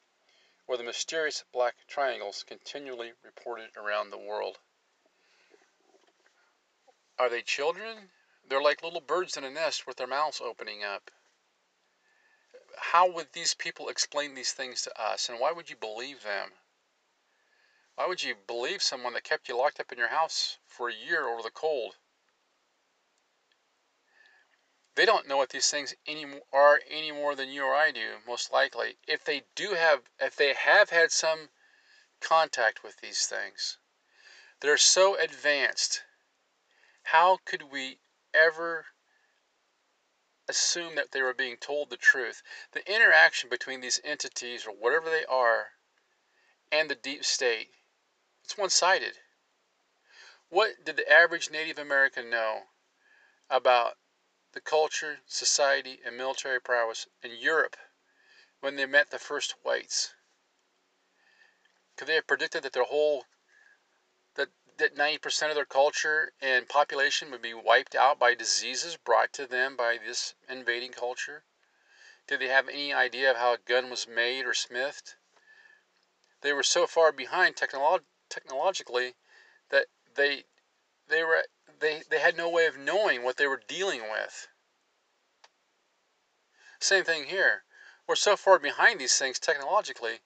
or 0.67 0.77
the 0.77 0.83
mysterious 0.83 1.43
black 1.51 1.75
triangles 1.87 2.43
continually 2.43 3.13
reported 3.23 3.75
around 3.75 4.09
the 4.09 4.17
world. 4.17 4.59
Are 7.17 7.29
they 7.29 7.41
children? 7.41 8.11
They're 8.47 8.61
like 8.61 8.83
little 8.83 9.01
birds 9.01 9.37
in 9.37 9.43
a 9.43 9.49
nest 9.49 9.85
with 9.85 9.97
their 9.97 10.07
mouths 10.07 10.39
opening 10.39 10.83
up. 10.83 11.11
How 12.77 13.07
would 13.07 13.33
these 13.33 13.53
people 13.53 13.89
explain 13.89 14.35
these 14.35 14.53
things 14.53 14.83
to 14.83 15.01
us, 15.01 15.29
and 15.29 15.39
why 15.39 15.51
would 15.51 15.69
you 15.69 15.75
believe 15.75 16.23
them? 16.23 16.51
Why 17.99 18.07
would 18.07 18.23
you 18.23 18.33
believe 18.33 18.81
someone 18.81 19.11
that 19.15 19.25
kept 19.25 19.49
you 19.49 19.57
locked 19.57 19.77
up 19.77 19.91
in 19.91 19.97
your 19.97 20.07
house 20.07 20.57
for 20.65 20.87
a 20.87 20.95
year 20.95 21.27
over 21.27 21.41
the 21.41 21.51
cold? 21.51 21.97
They 24.95 25.05
don't 25.05 25.27
know 25.27 25.35
what 25.35 25.49
these 25.49 25.69
things 25.69 25.93
any, 26.07 26.39
are 26.53 26.79
any 26.89 27.11
more 27.11 27.35
than 27.35 27.49
you 27.49 27.65
or 27.65 27.75
I 27.75 27.91
do, 27.91 28.19
most 28.25 28.53
likely. 28.53 28.99
If 29.05 29.25
they 29.25 29.43
do 29.53 29.73
have, 29.73 30.03
if 30.17 30.37
they 30.37 30.53
have 30.53 30.91
had 30.91 31.11
some 31.11 31.49
contact 32.21 32.83
with 32.83 33.01
these 33.01 33.27
things, 33.27 33.79
they're 34.61 34.77
so 34.77 35.15
advanced 35.15 36.03
How 37.03 37.39
could 37.43 37.63
we 37.63 37.99
ever 38.33 38.85
assume 40.47 40.95
that 40.95 41.11
they 41.11 41.21
were 41.21 41.33
being 41.33 41.57
told 41.57 41.89
the 41.89 41.97
truth? 41.97 42.43
The 42.71 42.89
interaction 42.89 43.49
between 43.49 43.81
these 43.81 43.99
entities, 44.05 44.65
or 44.65 44.71
whatever 44.71 45.09
they 45.09 45.25
are, 45.25 45.71
and 46.71 46.89
the 46.89 46.95
deep 46.95 47.25
state, 47.25 47.73
it's 48.49 48.57
one 48.57 48.71
sided. 48.71 49.19
What 50.49 50.83
did 50.83 50.97
the 50.97 51.07
average 51.07 51.51
Native 51.51 51.77
American 51.77 52.31
know 52.31 52.63
about 53.47 53.99
the 54.53 54.59
culture, 54.59 55.19
society, 55.27 56.01
and 56.03 56.17
military 56.17 56.59
prowess 56.59 57.07
in 57.21 57.37
Europe 57.37 57.77
when 58.59 58.75
they 58.75 58.87
met 58.87 59.11
the 59.11 59.19
first 59.19 59.51
whites? 59.61 60.15
Could 61.95 62.07
they 62.07 62.15
have 62.15 62.25
predicted 62.25 62.63
that 62.63 62.73
their 62.73 62.85
whole 62.85 63.27
that 64.33 64.49
that 64.77 64.95
90% 64.95 65.49
of 65.49 65.55
their 65.55 65.63
culture 65.63 66.33
and 66.41 66.67
population 66.67 67.29
would 67.29 67.43
be 67.43 67.53
wiped 67.53 67.93
out 67.93 68.17
by 68.17 68.33
diseases 68.33 68.97
brought 68.97 69.31
to 69.33 69.45
them 69.45 69.75
by 69.75 69.99
this 69.99 70.33
invading 70.49 70.93
culture? 70.93 71.43
Did 72.25 72.39
they 72.39 72.47
have 72.47 72.67
any 72.67 72.91
idea 72.91 73.29
of 73.29 73.37
how 73.37 73.53
a 73.53 73.57
gun 73.59 73.91
was 73.91 74.07
made 74.07 74.47
or 74.47 74.55
smithed? 74.55 75.13
They 76.41 76.53
were 76.53 76.63
so 76.63 76.87
far 76.87 77.11
behind 77.11 77.55
technolo- 77.55 78.05
technologically 78.29 79.15
that 79.69 79.87
they 80.15 80.43
they 81.09 81.23
were 81.23 81.43
they, 81.79 82.01
they 82.09 82.19
had 82.19 82.37
no 82.37 82.49
way 82.49 82.65
of 82.65 82.77
knowing 82.77 83.23
what 83.23 83.37
they 83.37 83.47
were 83.47 83.61
dealing 83.67 84.01
with. 84.01 84.47
Same 86.79 87.03
thing 87.03 87.25
here. 87.25 87.63
We're 88.07 88.15
so 88.15 88.35
far 88.35 88.59
behind 88.59 88.99
these 88.99 89.17
things 89.17 89.39
technologically. 89.39 90.19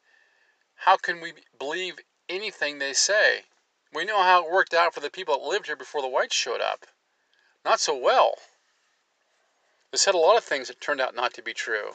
How 0.76 0.98
can 0.98 1.22
we 1.22 1.34
believe 1.58 2.00
anything 2.30 2.80
they 2.80 2.94
say? 2.94 3.46
We 3.94 4.06
know 4.06 4.24
how 4.24 4.46
it 4.46 4.52
worked 4.52 4.74
out 4.74 4.94
for 4.94 5.00
the 5.00 5.10
people 5.10 5.38
that 5.38 5.46
lived 5.46 5.68
here 5.68 5.76
before 5.76 6.02
the 6.02 6.08
whites 6.08 6.36
showed 6.36 6.62
up. 6.62 6.86
Not 7.64 7.80
so 7.80 7.96
well. 7.96 8.36
They 9.92 9.98
said 9.98 10.16
a 10.16 10.18
lot 10.18 10.38
of 10.38 10.44
things 10.44 10.68
that 10.68 10.82
turned 10.82 11.02
out 11.02 11.16
not 11.16 11.34
to 11.36 11.42
be 11.42 11.54
true. 11.54 11.92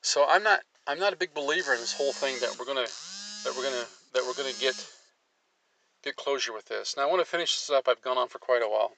So 0.00 0.24
I'm 0.28 0.42
not 0.42 0.60
I'm 0.86 0.98
not 0.98 1.12
a 1.12 1.16
big 1.16 1.34
believer 1.34 1.74
in 1.74 1.80
this 1.80 1.92
whole 1.92 2.12
thing 2.12 2.36
that 2.40 2.56
we're 2.58 2.64
gonna 2.64 2.86
that 3.44 3.54
we're 3.56 3.62
gonna 3.62 3.86
that 4.14 4.24
we're 4.26 4.34
gonna 4.34 4.58
get 4.58 4.74
get 6.02 6.16
closure 6.16 6.52
with 6.52 6.66
this. 6.66 6.96
Now 6.96 7.04
I 7.04 7.06
want 7.06 7.20
to 7.20 7.24
finish 7.24 7.54
this 7.54 7.70
up. 7.70 7.86
I've 7.86 8.02
gone 8.02 8.18
on 8.18 8.28
for 8.28 8.38
quite 8.38 8.62
a 8.62 8.68
while. 8.68 8.96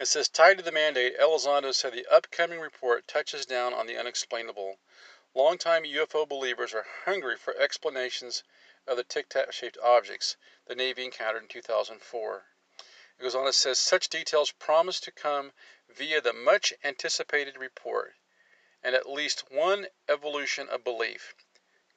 It 0.00 0.06
says 0.06 0.28
tied 0.28 0.58
to 0.58 0.64
the 0.64 0.72
mandate, 0.72 1.18
Elizondo 1.18 1.72
said 1.74 1.92
the 1.92 2.06
upcoming 2.10 2.60
report 2.60 3.06
touches 3.06 3.46
down 3.46 3.74
on 3.74 3.86
the 3.86 3.96
unexplainable. 3.96 4.78
Longtime 5.34 5.84
UFO 5.84 6.26
believers 6.26 6.72
are 6.74 6.86
hungry 7.04 7.36
for 7.36 7.56
explanations 7.56 8.42
of 8.86 8.96
the 8.96 9.04
tic 9.04 9.28
tac 9.28 9.52
shaped 9.52 9.78
objects 9.82 10.36
the 10.66 10.74
Navy 10.74 11.04
encountered 11.04 11.42
in 11.42 11.48
2004. 11.48 12.46
It 13.18 13.22
goes 13.22 13.34
on, 13.34 13.46
it 13.46 13.52
says 13.52 13.78
such 13.78 14.08
details 14.08 14.50
promise 14.50 14.98
to 15.00 15.12
come 15.12 15.52
via 15.88 16.20
the 16.20 16.32
much 16.32 16.72
anticipated 16.82 17.56
report 17.56 18.14
and 18.82 18.94
at 18.94 19.08
least 19.08 19.50
one 19.50 19.86
evolution 20.08 20.68
of 20.68 20.84
belief. 20.84 21.34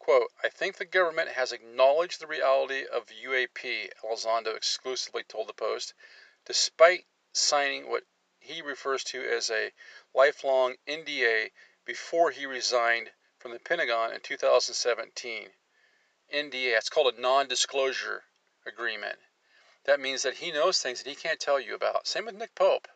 Quote, 0.08 0.32
I 0.42 0.48
think 0.48 0.78
the 0.78 0.86
government 0.86 1.32
has 1.32 1.52
acknowledged 1.52 2.22
the 2.22 2.28
reality 2.28 2.86
of 2.86 3.08
UAP, 3.08 3.92
Elizondo 4.02 4.56
exclusively 4.56 5.26
told 5.26 5.50
the 5.50 5.54
Post, 5.54 5.94
despite 6.46 7.06
signing 7.34 7.90
what 7.90 8.06
he 8.40 8.62
refers 8.62 9.04
to 9.04 9.22
as 9.22 9.52
a 9.52 9.74
lifelong 10.14 10.78
NDA 10.88 11.52
before 11.84 12.32
he 12.32 12.46
resigned 12.46 13.12
from 13.38 13.52
the 13.52 13.60
Pentagon 13.60 14.14
in 14.14 14.22
2017. 14.22 15.52
NDA, 16.34 16.78
it's 16.78 16.88
called 16.88 17.14
a 17.14 17.20
non 17.20 17.50
disclosure 17.50 18.24
agreement. 18.66 19.20
That 19.84 20.00
means 20.00 20.24
that 20.24 20.36
he 20.36 20.54
knows 20.54 20.82
things 20.82 21.04
that 21.04 21.10
he 21.10 21.18
can't 21.18 21.38
tell 21.38 21.60
you 21.60 21.76
about. 21.76 22.08
Same 22.08 22.28
with 22.28 22.36
Nick 22.36 22.56
Pope. 22.56 22.88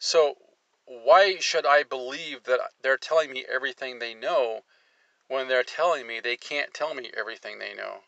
So, 0.00 0.36
why 0.84 1.38
should 1.38 1.64
I 1.64 1.84
believe 1.84 2.42
that 2.42 2.72
they're 2.82 2.98
telling 2.98 3.32
me 3.32 3.46
everything 3.48 4.00
they 4.00 4.14
know 4.14 4.64
when 5.28 5.48
they're 5.48 5.62
telling 5.62 6.06
me 6.06 6.20
they 6.20 6.36
can't 6.36 6.74
tell 6.74 6.94
me 6.94 7.10
everything 7.16 7.58
they 7.58 7.74
know. 7.74 8.00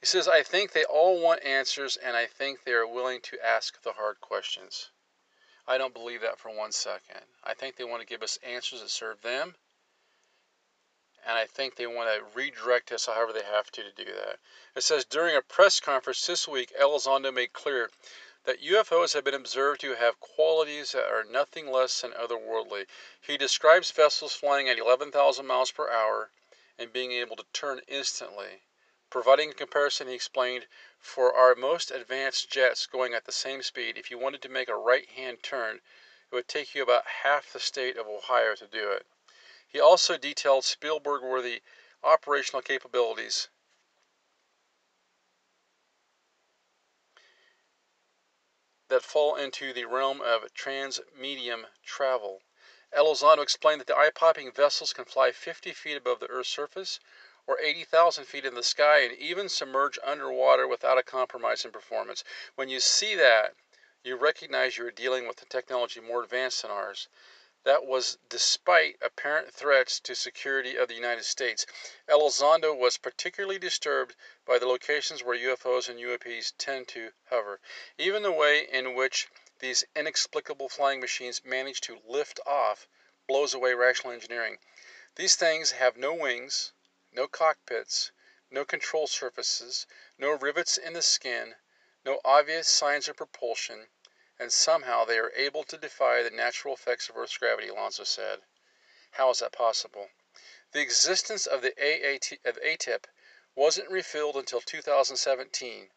He 0.00 0.06
says, 0.06 0.28
I 0.28 0.42
think 0.42 0.72
they 0.72 0.84
all 0.84 1.20
want 1.20 1.44
answers 1.44 1.96
and 1.96 2.16
I 2.16 2.26
think 2.26 2.62
they 2.62 2.72
are 2.72 2.86
willing 2.86 3.20
to 3.22 3.44
ask 3.44 3.80
the 3.82 3.92
hard 3.92 4.20
questions. 4.20 4.90
I 5.66 5.78
don't 5.78 5.94
believe 5.94 6.20
that 6.20 6.38
for 6.38 6.54
one 6.54 6.72
second. 6.72 7.22
I 7.42 7.54
think 7.54 7.76
they 7.76 7.84
want 7.84 8.02
to 8.02 8.06
give 8.06 8.22
us 8.22 8.38
answers 8.42 8.82
that 8.82 8.90
serve 8.90 9.22
them. 9.22 9.54
And 11.26 11.38
I 11.38 11.46
think 11.46 11.76
they 11.76 11.86
want 11.86 12.10
to 12.10 12.38
redirect 12.38 12.92
us 12.92 13.06
however 13.06 13.32
they 13.32 13.44
have 13.44 13.70
to 13.70 13.82
to 13.82 14.04
do 14.04 14.04
that. 14.04 14.38
It 14.76 14.82
says 14.82 15.06
during 15.06 15.36
a 15.36 15.40
press 15.40 15.80
conference 15.80 16.26
this 16.26 16.46
week, 16.46 16.70
Elizondo 16.78 17.32
made 17.32 17.54
clear 17.54 17.90
that 18.44 18.62
UFOs 18.62 19.14
have 19.14 19.24
been 19.24 19.32
observed 19.32 19.80
to 19.80 19.94
have 19.94 20.20
qualities 20.20 20.92
that 20.92 21.10
are 21.10 21.24
nothing 21.24 21.70
less 21.70 22.02
than 22.02 22.12
otherworldly. 22.12 22.86
He 23.20 23.38
describes 23.38 23.90
vessels 23.90 24.34
flying 24.34 24.68
at 24.68 24.78
11,000 24.78 25.46
miles 25.46 25.70
per 25.70 25.90
hour 25.90 26.30
and 26.78 26.92
being 26.92 27.12
able 27.12 27.36
to 27.36 27.46
turn 27.54 27.80
instantly. 27.88 28.62
Providing 29.08 29.50
a 29.50 29.54
comparison, 29.54 30.08
he 30.08 30.14
explained, 30.14 30.66
for 30.98 31.34
our 31.34 31.54
most 31.54 31.90
advanced 31.90 32.50
jets 32.50 32.86
going 32.86 33.14
at 33.14 33.24
the 33.24 33.32
same 33.32 33.62
speed, 33.62 33.96
if 33.96 34.10
you 34.10 34.18
wanted 34.18 34.42
to 34.42 34.48
make 34.50 34.68
a 34.68 34.76
right 34.76 35.08
hand 35.10 35.42
turn, 35.42 35.80
it 36.30 36.34
would 36.34 36.48
take 36.48 36.74
you 36.74 36.82
about 36.82 37.06
half 37.22 37.50
the 37.52 37.60
state 37.60 37.96
of 37.96 38.06
Ohio 38.06 38.54
to 38.56 38.66
do 38.66 38.90
it. 38.90 39.06
He 39.66 39.80
also 39.80 40.18
detailed 40.18 40.64
Spielberg 40.64 41.22
worthy 41.22 41.62
operational 42.02 42.60
capabilities 42.60 43.48
that 48.94 49.02
fall 49.02 49.34
into 49.34 49.72
the 49.72 49.86
realm 49.86 50.20
of 50.20 50.54
transmedium 50.54 51.64
travel. 51.84 52.40
Elizondo 52.96 53.42
explained 53.42 53.80
that 53.80 53.88
the 53.88 53.96
eye-popping 53.96 54.52
vessels 54.52 54.92
can 54.92 55.04
fly 55.04 55.32
50 55.32 55.72
feet 55.72 55.96
above 55.96 56.20
the 56.20 56.30
Earth's 56.30 56.48
surface 56.48 57.00
or 57.44 57.58
80,000 57.58 58.24
feet 58.24 58.44
in 58.44 58.54
the 58.54 58.62
sky 58.62 59.00
and 59.00 59.12
even 59.18 59.48
submerge 59.48 59.98
underwater 60.04 60.68
without 60.68 60.96
a 60.96 61.02
compromise 61.02 61.64
in 61.64 61.72
performance. 61.72 62.22
When 62.54 62.68
you 62.68 62.78
see 62.78 63.16
that, 63.16 63.56
you 64.04 64.14
recognize 64.14 64.78
you're 64.78 64.92
dealing 64.92 65.26
with 65.26 65.42
a 65.42 65.46
technology 65.46 65.98
more 65.98 66.22
advanced 66.22 66.62
than 66.62 66.70
ours. 66.70 67.08
That 67.64 67.86
was 67.86 68.18
despite 68.28 68.98
apparent 69.00 69.54
threats 69.54 69.98
to 70.00 70.14
security 70.14 70.76
of 70.76 70.86
the 70.86 70.94
United 70.94 71.24
States. 71.24 71.64
Elizondo 72.06 72.74
was 72.74 72.98
particularly 72.98 73.58
disturbed 73.58 74.14
by 74.44 74.58
the 74.58 74.68
locations 74.68 75.22
where 75.22 75.34
UFOs 75.34 75.88
and 75.88 75.98
UAPs 75.98 76.52
tend 76.58 76.88
to 76.88 77.14
hover. 77.30 77.62
Even 77.96 78.22
the 78.22 78.30
way 78.30 78.68
in 78.68 78.92
which 78.92 79.28
these 79.60 79.82
inexplicable 79.96 80.68
flying 80.68 81.00
machines 81.00 81.42
manage 81.42 81.80
to 81.80 82.02
lift 82.04 82.38
off 82.44 82.86
blows 83.26 83.54
away 83.54 83.72
rational 83.72 84.12
engineering. 84.12 84.58
These 85.14 85.36
things 85.36 85.70
have 85.70 85.96
no 85.96 86.12
wings, 86.12 86.74
no 87.12 87.26
cockpits, 87.26 88.12
no 88.50 88.66
control 88.66 89.06
surfaces, 89.06 89.86
no 90.18 90.32
rivets 90.32 90.76
in 90.76 90.92
the 90.92 91.00
skin, 91.00 91.56
no 92.04 92.20
obvious 92.26 92.68
signs 92.68 93.08
of 93.08 93.16
propulsion 93.16 93.88
and 94.36 94.52
somehow 94.52 95.04
they 95.04 95.16
are 95.16 95.30
able 95.36 95.62
to 95.62 95.78
defy 95.78 96.20
the 96.20 96.28
natural 96.28 96.74
effects 96.74 97.08
of 97.08 97.16
Earth's 97.16 97.38
gravity, 97.38 97.68
Alonso 97.68 98.02
said. 98.02 98.42
How 99.12 99.30
is 99.30 99.38
that 99.38 99.52
possible? 99.52 100.10
The 100.72 100.80
existence 100.80 101.46
of 101.46 101.62
the 101.62 101.72
AAT, 101.78 102.40
of 102.44 102.58
ATIP 102.60 103.04
wasn't 103.54 103.88
revealed 103.90 104.34
until 104.36 104.60
2017, 104.60 105.92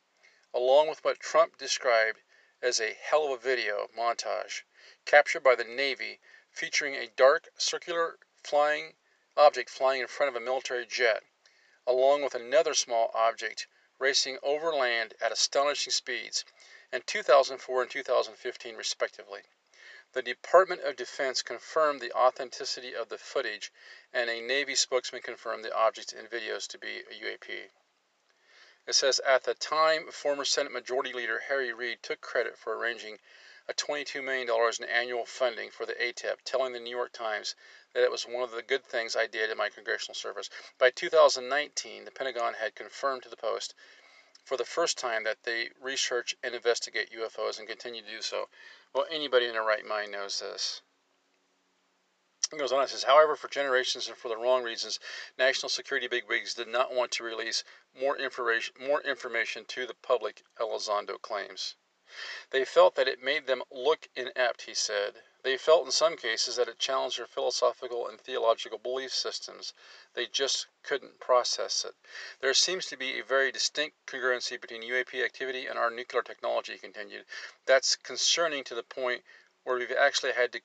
along 0.53 0.87
with 0.87 1.03
what 1.03 1.19
Trump 1.19 1.57
described 1.57 2.21
as 2.61 2.79
a 2.79 2.93
hell 2.93 3.25
of 3.25 3.31
a 3.31 3.37
video 3.37 3.87
montage 3.95 4.61
captured 5.05 5.39
by 5.39 5.55
the 5.55 5.63
Navy 5.63 6.19
featuring 6.51 6.93
a 6.95 7.07
dark 7.07 7.49
circular 7.57 8.19
flying 8.43 8.97
object 9.35 9.71
flying 9.71 10.01
in 10.01 10.07
front 10.07 10.29
of 10.29 10.35
a 10.35 10.45
military 10.45 10.85
jet, 10.85 11.23
along 11.87 12.21
with 12.21 12.35
another 12.35 12.75
small 12.75 13.09
object 13.15 13.65
racing 13.97 14.37
over 14.43 14.71
land 14.75 15.15
at 15.19 15.31
astonishing 15.31 15.91
speeds 15.91 16.45
and 16.91 17.05
2004 17.05 17.81
and 17.81 17.91
2015, 17.91 18.75
respectively. 18.75 19.41
The 20.13 20.21
Department 20.21 20.81
of 20.83 20.95
Defense 20.95 21.41
confirmed 21.41 21.99
the 21.99 22.13
authenticity 22.13 22.95
of 22.95 23.09
the 23.09 23.17
footage, 23.17 23.71
and 24.13 24.29
a 24.29 24.39
Navy 24.39 24.73
spokesman 24.73 25.21
confirmed 25.21 25.65
the 25.65 25.75
object 25.75 26.13
in 26.13 26.27
videos 26.27 26.65
to 26.67 26.77
be 26.77 26.99
a 26.99 27.13
UAP. 27.13 27.69
It 28.87 28.93
says 28.93 29.19
at 29.19 29.43
the 29.43 29.53
time, 29.53 30.09
former 30.11 30.45
Senate 30.45 30.71
Majority 30.71 31.11
Leader 31.11 31.39
Harry 31.39 31.73
Reid 31.73 32.01
took 32.01 32.21
credit 32.21 32.57
for 32.57 32.77
arranging 32.77 33.19
a 33.67 33.73
$22 33.73 34.23
million 34.23 34.47
in 34.79 34.85
annual 34.85 35.25
funding 35.25 35.69
for 35.69 35.85
the 35.85 36.01
ATEP, 36.01 36.41
telling 36.45 36.71
the 36.71 36.79
New 36.79 36.95
York 36.95 37.11
Times 37.11 37.53
that 37.93 38.03
it 38.03 38.09
was 38.09 38.25
one 38.25 38.43
of 38.43 38.51
the 38.51 38.61
good 38.61 38.85
things 38.85 39.17
I 39.17 39.27
did 39.27 39.49
in 39.49 39.57
my 39.57 39.67
congressional 39.67 40.15
service. 40.15 40.49
By 40.77 40.91
2019, 40.91 42.05
the 42.05 42.11
Pentagon 42.11 42.53
had 42.53 42.75
confirmed 42.75 43.23
to 43.23 43.29
the 43.29 43.35
Post 43.35 43.75
for 44.47 44.55
the 44.55 44.63
first 44.63 44.97
time 44.97 45.25
that 45.25 45.43
they 45.43 45.67
research 45.81 46.33
and 46.41 46.55
investigate 46.55 47.11
UFOs 47.11 47.59
and 47.59 47.67
continue 47.67 48.01
to 48.01 48.09
do 48.09 48.21
so. 48.21 48.47
Well, 48.95 49.05
anybody 49.11 49.45
in 49.45 49.51
their 49.51 49.61
right 49.61 49.85
mind 49.85 50.13
knows 50.13 50.39
this. 50.39 50.81
It 52.53 52.57
goes 52.57 52.71
on 52.71 52.79
and 52.79 52.89
says, 52.89 53.03
however, 53.03 53.35
for 53.35 53.49
generations 53.49 54.07
and 54.07 54.15
for 54.15 54.29
the 54.29 54.37
wrong 54.37 54.63
reasons, 54.63 55.01
national 55.37 55.67
security 55.67 56.07
bigwigs 56.07 56.53
did 56.53 56.69
not 56.69 56.93
want 56.93 57.11
to 57.11 57.25
release 57.25 57.65
more 57.93 58.17
information, 58.17 58.73
more 58.79 59.01
information 59.01 59.65
to 59.65 59.85
the 59.85 59.95
public, 59.95 60.43
Elizondo 60.57 61.21
claims. 61.21 61.75
They 62.51 62.63
felt 62.63 62.95
that 62.95 63.09
it 63.09 63.21
made 63.21 63.47
them 63.47 63.63
look 63.69 64.07
inept, 64.15 64.61
he 64.61 64.73
said. 64.73 65.23
They 65.47 65.55
felt 65.55 65.85
in 65.85 65.93
some 65.93 66.17
cases 66.17 66.57
that 66.57 66.67
it 66.67 66.77
challenged 66.77 67.17
their 67.17 67.25
philosophical 67.25 68.05
and 68.05 68.19
theological 68.19 68.77
belief 68.77 69.13
systems. 69.13 69.73
They 70.13 70.25
just 70.25 70.67
couldn't 70.83 71.21
process 71.21 71.85
it. 71.85 71.95
There 72.41 72.53
seems 72.53 72.87
to 72.87 72.97
be 72.97 73.17
a 73.17 73.23
very 73.23 73.53
distinct 73.53 73.95
congruency 74.07 74.59
between 74.59 74.83
UAP 74.83 75.23
activity 75.23 75.65
and 75.65 75.79
our 75.79 75.89
nuclear 75.89 76.21
technology, 76.21 76.73
he 76.73 76.79
continued. 76.79 77.25
That's 77.65 77.95
concerning 77.95 78.65
to 78.65 78.75
the 78.75 78.83
point 78.83 79.23
where 79.63 79.77
we've 79.77 79.89
actually 79.89 80.33
had 80.33 80.51
to 80.51 80.61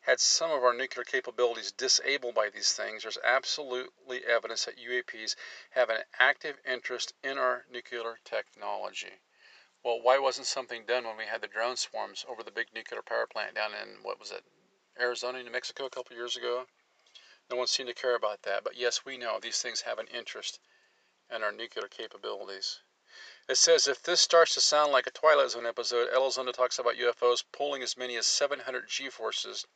had 0.00 0.18
some 0.18 0.50
of 0.50 0.64
our 0.64 0.74
nuclear 0.74 1.04
capabilities 1.04 1.70
disabled 1.70 2.34
by 2.34 2.50
these 2.50 2.72
things, 2.72 3.04
there's 3.04 3.18
absolutely 3.22 4.26
evidence 4.26 4.64
that 4.64 4.78
UAPs 4.78 5.36
have 5.70 5.90
an 5.90 6.02
active 6.18 6.58
interest 6.64 7.14
in 7.22 7.38
our 7.38 7.66
nuclear 7.70 8.18
technology. 8.24 9.20
Well, 9.84 10.00
why 10.00 10.18
wasn't 10.18 10.46
something 10.46 10.86
done 10.86 11.04
when 11.04 11.18
we 11.18 11.26
had 11.26 11.42
the 11.42 11.46
drone 11.46 11.76
swarms 11.76 12.24
over 12.26 12.42
the 12.42 12.50
big 12.50 12.68
nuclear 12.74 13.02
power 13.02 13.26
plant 13.26 13.54
down 13.54 13.72
in, 13.74 14.02
what 14.02 14.18
was 14.18 14.30
it, 14.30 14.42
Arizona, 14.98 15.42
New 15.42 15.50
Mexico 15.50 15.84
a 15.84 15.90
couple 15.90 16.16
years 16.16 16.38
ago? 16.38 16.64
No 17.50 17.56
one 17.56 17.66
seemed 17.66 17.90
to 17.90 17.94
care 17.94 18.14
about 18.14 18.40
that. 18.42 18.64
But 18.64 18.76
yes, 18.76 19.04
we 19.04 19.18
know 19.18 19.38
these 19.38 19.60
things 19.60 19.82
have 19.82 19.98
an 19.98 20.06
interest 20.06 20.58
in 21.28 21.42
our 21.42 21.52
nuclear 21.52 21.86
capabilities. 21.86 22.80
It 23.46 23.58
says 23.58 23.86
if 23.86 24.02
this 24.02 24.22
starts 24.22 24.54
to 24.54 24.62
sound 24.62 24.90
like 24.90 25.06
a 25.06 25.10
Twilight 25.10 25.50
Zone 25.50 25.66
episode, 25.66 26.08
Elizondo 26.10 26.54
talks 26.54 26.78
about 26.78 26.96
UFOs 26.96 27.44
pulling 27.52 27.82
as 27.82 27.98
many 27.98 28.16
as 28.16 28.26
700 28.26 28.88
G 28.88 29.10
forces 29.10 29.66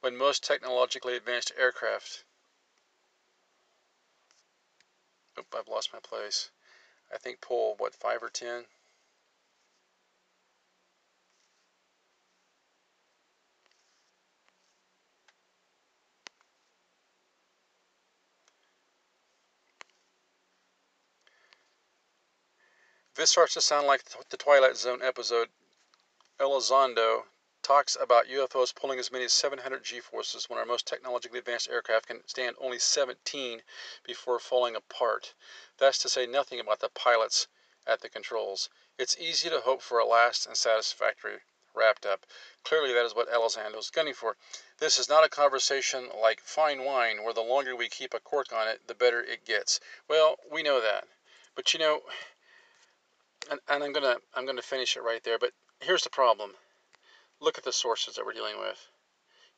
when 0.00 0.16
most 0.16 0.44
technologically 0.44 1.16
advanced 1.16 1.50
aircraft. 1.58 2.22
Oop, 5.36 5.52
I've 5.52 5.66
lost 5.66 5.92
my 5.92 5.98
place. 5.98 6.50
I 7.12 7.18
think 7.18 7.40
pull, 7.40 7.74
what, 7.78 7.92
5 7.92 8.22
or 8.22 8.28
10? 8.28 8.66
This 23.22 23.30
starts 23.30 23.54
to 23.54 23.60
sound 23.60 23.86
like 23.86 24.02
the 24.30 24.36
Twilight 24.36 24.76
Zone 24.76 25.00
episode. 25.00 25.48
Elizondo 26.40 27.26
talks 27.62 27.96
about 28.00 28.26
UFOs 28.26 28.74
pulling 28.74 28.98
as 28.98 29.12
many 29.12 29.26
as 29.26 29.32
700 29.32 29.84
G 29.84 30.00
forces 30.00 30.50
when 30.50 30.58
our 30.58 30.66
most 30.66 30.88
technologically 30.88 31.38
advanced 31.38 31.70
aircraft 31.70 32.08
can 32.08 32.26
stand 32.26 32.56
only 32.58 32.80
17 32.80 33.62
before 34.02 34.40
falling 34.40 34.74
apart. 34.74 35.34
That's 35.78 35.98
to 35.98 36.08
say 36.08 36.26
nothing 36.26 36.58
about 36.58 36.80
the 36.80 36.88
pilots 36.88 37.46
at 37.86 38.00
the 38.00 38.08
controls. 38.08 38.68
It's 38.98 39.16
easy 39.16 39.48
to 39.50 39.60
hope 39.60 39.82
for 39.82 40.00
a 40.00 40.04
last 40.04 40.46
and 40.46 40.56
satisfactory 40.56 41.42
wrapped 41.76 42.04
up. 42.04 42.26
Clearly, 42.64 42.92
that 42.92 43.06
is 43.06 43.14
what 43.14 43.30
Elizondo 43.30 43.78
is 43.78 43.90
gunning 43.90 44.14
for. 44.14 44.36
This 44.78 44.98
is 44.98 45.08
not 45.08 45.22
a 45.22 45.28
conversation 45.28 46.10
like 46.20 46.40
fine 46.40 46.82
wine, 46.82 47.22
where 47.22 47.32
the 47.32 47.40
longer 47.40 47.76
we 47.76 47.88
keep 47.88 48.14
a 48.14 48.18
cork 48.18 48.52
on 48.52 48.66
it, 48.66 48.88
the 48.88 48.96
better 48.96 49.22
it 49.22 49.44
gets. 49.44 49.78
Well, 50.08 50.40
we 50.50 50.64
know 50.64 50.80
that. 50.80 51.06
But 51.54 51.74
you 51.74 51.78
know, 51.78 52.00
and, 53.50 53.60
and 53.68 53.82
I'm 53.82 53.92
gonna 53.92 54.16
I'm 54.34 54.46
gonna 54.46 54.62
finish 54.62 54.96
it 54.96 55.02
right 55.02 55.22
there. 55.24 55.38
But 55.38 55.52
here's 55.80 56.04
the 56.04 56.10
problem 56.10 56.52
look 57.40 57.58
at 57.58 57.64
the 57.64 57.72
sources 57.72 58.14
that 58.14 58.24
we're 58.24 58.32
dealing 58.32 58.58
with. 58.58 58.88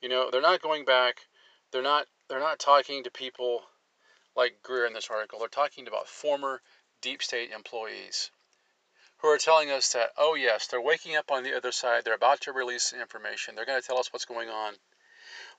You 0.00 0.08
know, 0.08 0.30
they're 0.30 0.40
not 0.40 0.62
going 0.62 0.84
back. 0.84 1.26
They're 1.70 1.82
not 1.82 2.06
they're 2.28 2.40
not 2.40 2.58
talking 2.58 3.04
to 3.04 3.10
people 3.10 3.62
like 4.36 4.62
Greer 4.62 4.86
in 4.86 4.92
this 4.92 5.10
article. 5.10 5.38
They're 5.38 5.48
talking 5.48 5.86
about 5.86 6.08
former 6.08 6.60
deep 7.00 7.22
state 7.22 7.50
employees 7.50 8.30
who 9.18 9.28
are 9.28 9.38
telling 9.38 9.70
us 9.70 9.92
that, 9.92 10.10
oh 10.18 10.34
yes, 10.34 10.66
they're 10.66 10.80
waking 10.80 11.16
up 11.16 11.30
on 11.30 11.42
the 11.44 11.56
other 11.56 11.72
side. 11.72 12.04
They're 12.04 12.14
about 12.14 12.42
to 12.42 12.52
release 12.52 12.92
information. 12.92 13.54
They're 13.54 13.64
going 13.64 13.80
to 13.80 13.86
tell 13.86 13.98
us 13.98 14.12
what's 14.12 14.24
going 14.24 14.50
on. 14.50 14.74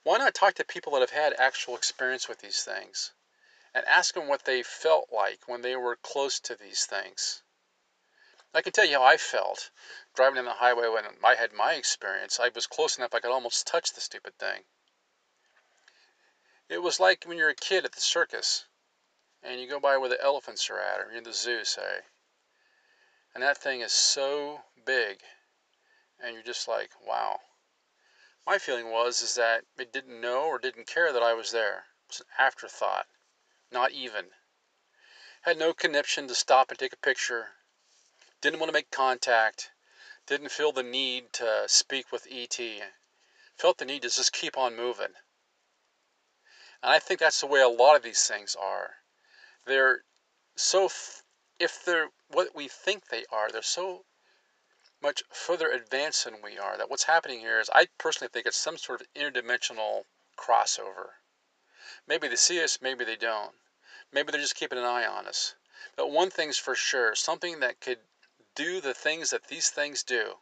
Why 0.02 0.18
not 0.18 0.34
talk 0.34 0.54
to 0.54 0.64
people 0.64 0.92
that 0.92 1.00
have 1.00 1.10
had 1.10 1.34
actual 1.38 1.76
experience 1.76 2.28
with 2.28 2.38
these 2.38 2.62
things 2.62 3.12
and 3.74 3.84
ask 3.86 4.14
them 4.14 4.28
what 4.28 4.44
they 4.44 4.62
felt 4.62 5.08
like 5.12 5.48
when 5.48 5.62
they 5.62 5.74
were 5.74 5.96
close 5.96 6.38
to 6.40 6.54
these 6.54 6.86
things? 6.86 7.42
I 8.54 8.62
can 8.62 8.72
tell 8.72 8.84
you 8.84 8.98
how 8.98 9.04
I 9.04 9.16
felt 9.16 9.70
driving 10.14 10.36
down 10.36 10.44
the 10.44 10.52
highway 10.54 10.88
when 10.88 11.04
I 11.24 11.34
had 11.34 11.52
my 11.52 11.74
experience. 11.74 12.38
I 12.38 12.48
was 12.48 12.66
close 12.66 12.96
enough 12.96 13.14
I 13.14 13.20
could 13.20 13.30
almost 13.30 13.66
touch 13.66 13.92
the 13.92 14.00
stupid 14.00 14.38
thing. 14.38 14.64
It 16.68 16.78
was 16.78 16.98
like 16.98 17.24
when 17.24 17.38
you're 17.38 17.48
a 17.48 17.54
kid 17.54 17.84
at 17.84 17.92
the 17.92 18.00
circus 18.00 18.66
and 19.42 19.60
you 19.60 19.68
go 19.68 19.78
by 19.78 19.96
where 19.96 20.08
the 20.08 20.20
elephants 20.20 20.68
are 20.70 20.80
at, 20.80 21.00
or 21.00 21.08
you're 21.08 21.18
in 21.18 21.24
the 21.24 21.32
zoo, 21.32 21.64
say, 21.64 22.00
and 23.34 23.42
that 23.42 23.58
thing 23.58 23.80
is 23.80 23.92
so 23.92 24.64
big, 24.84 25.22
and 26.18 26.32
you're 26.32 26.42
just 26.42 26.66
like, 26.66 26.90
wow. 27.06 27.38
My 28.46 28.58
feeling 28.58 28.90
was 28.90 29.22
is 29.22 29.34
that 29.34 29.64
it 29.76 29.92
didn't 29.92 30.20
know 30.20 30.46
or 30.46 30.58
didn't 30.58 30.86
care 30.86 31.12
that 31.12 31.22
I 31.22 31.34
was 31.34 31.50
there. 31.50 31.86
It 32.04 32.08
was 32.08 32.20
an 32.20 32.26
afterthought, 32.38 33.06
not 33.70 33.92
even. 33.92 34.30
Had 35.42 35.58
no 35.58 35.74
connection 35.74 36.26
to 36.28 36.34
stop 36.34 36.70
and 36.70 36.78
take 36.78 36.92
a 36.92 36.96
picture, 36.96 37.50
didn't 38.40 38.60
want 38.60 38.68
to 38.68 38.74
make 38.74 38.90
contact, 38.90 39.70
didn't 40.26 40.50
feel 40.50 40.72
the 40.72 40.82
need 40.82 41.32
to 41.32 41.64
speak 41.66 42.12
with 42.12 42.26
ET, 42.30 42.58
felt 43.56 43.78
the 43.78 43.84
need 43.84 44.02
to 44.02 44.08
just 44.08 44.32
keep 44.32 44.58
on 44.58 44.76
moving. 44.76 45.14
And 46.82 46.92
I 46.92 46.98
think 46.98 47.20
that's 47.20 47.40
the 47.40 47.46
way 47.46 47.60
a 47.60 47.68
lot 47.68 47.96
of 47.96 48.02
these 48.02 48.26
things 48.26 48.54
are. 48.54 48.96
They're 49.64 50.02
so, 50.56 50.90
if 51.58 51.84
they're 51.84 52.10
what 52.28 52.54
we 52.54 52.68
think 52.68 53.06
they 53.08 53.24
are, 53.32 53.50
they're 53.50 53.62
so 53.62 54.04
much 55.02 55.22
further 55.30 55.70
advanced 55.70 56.24
than 56.24 56.42
we 56.42 56.58
are 56.58 56.76
that 56.76 56.90
what's 56.90 57.04
happening 57.04 57.40
here 57.40 57.60
is, 57.60 57.70
I 57.74 57.88
personally 57.98 58.30
think 58.32 58.46
it's 58.46 58.56
some 58.56 58.78
sort 58.78 59.00
of 59.00 59.12
interdimensional 59.14 60.04
crossover. 60.36 61.10
Maybe 62.06 62.28
they 62.28 62.36
see 62.36 62.62
us, 62.62 62.80
maybe 62.80 63.04
they 63.04 63.16
don't. 63.16 63.54
Maybe 64.12 64.30
they're 64.30 64.40
just 64.40 64.54
keeping 64.54 64.78
an 64.78 64.84
eye 64.84 65.06
on 65.06 65.26
us. 65.26 65.54
But 65.96 66.10
one 66.10 66.30
thing's 66.30 66.58
for 66.58 66.74
sure 66.74 67.14
something 67.14 67.60
that 67.60 67.80
could 67.80 67.98
do 68.56 68.80
the 68.80 68.94
things 68.94 69.30
that 69.30 69.46
these 69.46 69.70
things 69.70 70.02
do, 70.02 70.40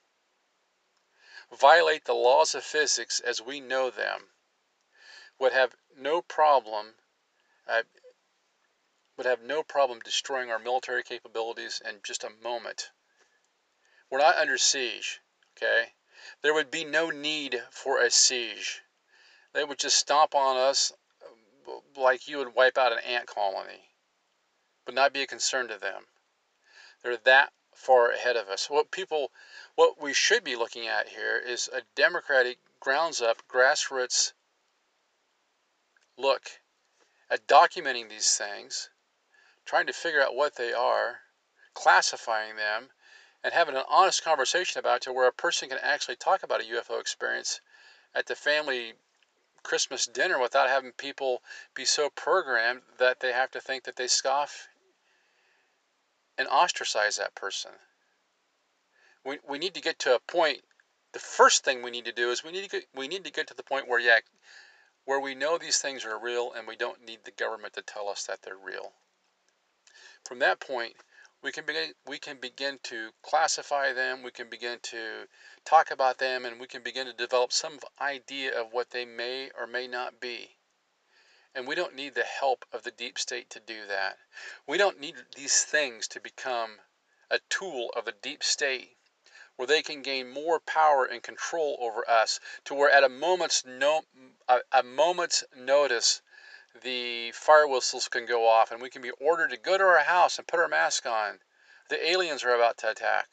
violate 1.52 2.06
the 2.06 2.14
laws 2.14 2.54
of 2.54 2.64
physics 2.64 3.20
as 3.20 3.42
we 3.42 3.60
know 3.60 3.90
them, 3.90 4.30
would 5.38 5.52
have 5.52 5.76
no 5.94 6.22
problem 6.22 6.94
uh, 7.66 7.82
would 9.16 9.26
have 9.26 9.42
no 9.42 9.62
problem 9.62 10.00
destroying 10.00 10.50
our 10.50 10.58
military 10.58 11.02
capabilities 11.02 11.80
in 11.84 12.00
just 12.02 12.24
a 12.24 12.30
moment. 12.42 12.90
We're 14.10 14.18
not 14.18 14.36
under 14.36 14.58
siege, 14.58 15.20
okay? 15.56 15.94
There 16.42 16.54
would 16.54 16.70
be 16.70 16.84
no 16.84 17.10
need 17.10 17.62
for 17.70 18.00
a 18.00 18.10
siege. 18.10 18.82
They 19.52 19.64
would 19.64 19.78
just 19.78 19.98
stomp 19.98 20.34
on 20.34 20.56
us 20.56 20.92
like 21.96 22.26
you 22.26 22.38
would 22.38 22.54
wipe 22.54 22.76
out 22.76 22.92
an 22.92 22.98
ant 22.98 23.26
colony. 23.26 23.90
Would 24.86 24.94
not 24.94 25.12
be 25.12 25.22
a 25.22 25.26
concern 25.26 25.68
to 25.68 25.78
them. 25.78 26.06
They're 27.02 27.16
that 27.16 27.52
far 27.74 28.10
ahead 28.10 28.36
of 28.36 28.48
us. 28.48 28.70
What 28.70 28.90
people, 28.90 29.30
what 29.74 30.00
we 30.00 30.12
should 30.12 30.44
be 30.44 30.56
looking 30.56 30.86
at 30.86 31.08
here 31.08 31.36
is 31.36 31.68
a 31.72 31.82
democratic, 31.94 32.58
grounds 32.80 33.20
up, 33.20 33.46
grassroots 33.48 34.32
look 36.16 36.60
at 37.30 37.46
documenting 37.46 38.08
these 38.08 38.36
things, 38.36 38.90
trying 39.64 39.86
to 39.86 39.92
figure 39.92 40.22
out 40.22 40.34
what 40.34 40.56
they 40.56 40.72
are, 40.72 41.20
classifying 41.74 42.56
them, 42.56 42.90
and 43.42 43.52
having 43.52 43.76
an 43.76 43.84
honest 43.88 44.22
conversation 44.22 44.78
about 44.78 44.96
it 44.96 45.02
to 45.02 45.12
where 45.12 45.26
a 45.26 45.32
person 45.32 45.68
can 45.68 45.78
actually 45.82 46.16
talk 46.16 46.42
about 46.42 46.60
a 46.60 46.64
UFO 46.64 47.00
experience 47.00 47.60
at 48.14 48.26
the 48.26 48.34
family 48.34 48.94
Christmas 49.62 50.06
dinner 50.06 50.38
without 50.38 50.68
having 50.68 50.92
people 50.92 51.42
be 51.74 51.84
so 51.84 52.10
programmed 52.10 52.82
that 52.98 53.20
they 53.20 53.32
have 53.32 53.50
to 53.50 53.60
think 53.60 53.84
that 53.84 53.96
they 53.96 54.06
scoff 54.06 54.68
and 56.38 56.48
ostracize 56.48 57.16
that 57.16 57.34
person. 57.34 57.70
We, 59.24 59.38
we 59.48 59.58
need 59.58 59.74
to 59.74 59.80
get 59.80 59.98
to 60.00 60.14
a 60.14 60.20
point. 60.20 60.60
The 61.12 61.18
first 61.18 61.64
thing 61.64 61.82
we 61.82 61.90
need 61.90 62.04
to 62.06 62.12
do 62.12 62.30
is 62.30 62.42
we 62.42 62.52
need 62.52 62.64
to 62.64 62.70
get, 62.70 62.86
we 62.94 63.08
need 63.08 63.24
to 63.24 63.32
get 63.32 63.46
to 63.48 63.54
the 63.54 63.62
point 63.62 63.88
where 63.88 64.00
yeah, 64.00 64.18
where 65.04 65.20
we 65.20 65.34
know 65.34 65.58
these 65.58 65.78
things 65.78 66.04
are 66.04 66.18
real 66.18 66.52
and 66.52 66.66
we 66.66 66.76
don't 66.76 67.04
need 67.06 67.20
the 67.24 67.30
government 67.30 67.74
to 67.74 67.82
tell 67.82 68.08
us 68.08 68.24
that 68.24 68.42
they're 68.42 68.56
real. 68.56 68.92
From 70.24 70.38
that 70.40 70.60
point, 70.60 70.96
we 71.42 71.52
can 71.52 71.66
begin 71.66 71.92
we 72.06 72.18
can 72.18 72.38
begin 72.40 72.78
to 72.84 73.10
classify 73.22 73.92
them, 73.92 74.22
we 74.22 74.30
can 74.30 74.48
begin 74.48 74.78
to 74.82 75.28
talk 75.64 75.90
about 75.90 76.18
them 76.18 76.46
and 76.46 76.58
we 76.58 76.66
can 76.66 76.82
begin 76.82 77.06
to 77.06 77.12
develop 77.12 77.52
some 77.52 77.78
idea 78.00 78.58
of 78.58 78.72
what 78.72 78.90
they 78.90 79.04
may 79.04 79.50
or 79.58 79.66
may 79.66 79.86
not 79.86 80.20
be. 80.20 80.56
And 81.54 81.66
we 81.68 81.74
don't 81.74 81.94
need 81.94 82.14
the 82.14 82.24
help 82.24 82.64
of 82.72 82.82
the 82.82 82.90
deep 82.90 83.18
state 83.18 83.48
to 83.50 83.60
do 83.60 83.86
that. 83.86 84.18
We 84.66 84.76
don't 84.76 85.00
need 85.00 85.14
these 85.36 85.62
things 85.64 86.08
to 86.08 86.20
become 86.20 86.80
a 87.30 87.38
tool 87.48 87.90
of 87.96 88.04
the 88.04 88.12
deep 88.12 88.42
state. 88.42 88.96
where 89.56 89.66
they 89.66 89.82
can 89.82 90.02
gain 90.02 90.28
more 90.30 90.58
power 90.60 91.04
and 91.04 91.22
control 91.22 91.76
over 91.80 92.08
us 92.10 92.40
to 92.64 92.74
where 92.74 92.90
at 92.90 93.04
a 93.04 93.08
moment's 93.08 93.64
no 93.64 94.02
a, 94.48 94.60
a 94.72 94.82
moment's 94.82 95.44
notice 95.56 96.22
the 96.82 97.30
fire 97.32 97.66
whistles 97.68 98.08
can 98.08 98.26
go 98.26 98.48
off 98.48 98.72
and 98.72 98.82
we 98.82 98.90
can 98.90 99.02
be 99.02 99.12
ordered 99.12 99.50
to 99.50 99.56
go 99.56 99.78
to 99.78 99.84
our 99.84 99.98
house 100.00 100.38
and 100.38 100.46
put 100.48 100.58
our 100.58 100.68
mask 100.68 101.06
on. 101.06 101.38
The 101.88 102.04
aliens 102.10 102.42
are 102.42 102.54
about 102.54 102.78
to 102.78 102.90
attack. 102.90 103.28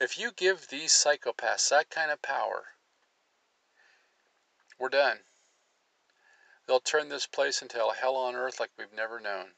If 0.00 0.18
you 0.18 0.32
give 0.32 0.68
these 0.68 0.92
psychopaths 0.92 1.68
that 1.70 1.90
kind 1.90 2.10
of 2.10 2.20
power, 2.20 2.64
we're 4.78 4.88
done. 4.88 5.18
They'll 6.66 6.80
turn 6.80 7.08
this 7.08 7.26
place 7.26 7.60
into 7.60 7.84
a 7.84 7.94
hell 7.94 8.16
on 8.16 8.34
earth 8.34 8.58
like 8.58 8.70
we've 8.78 8.92
never 8.92 9.20
known. 9.20 9.54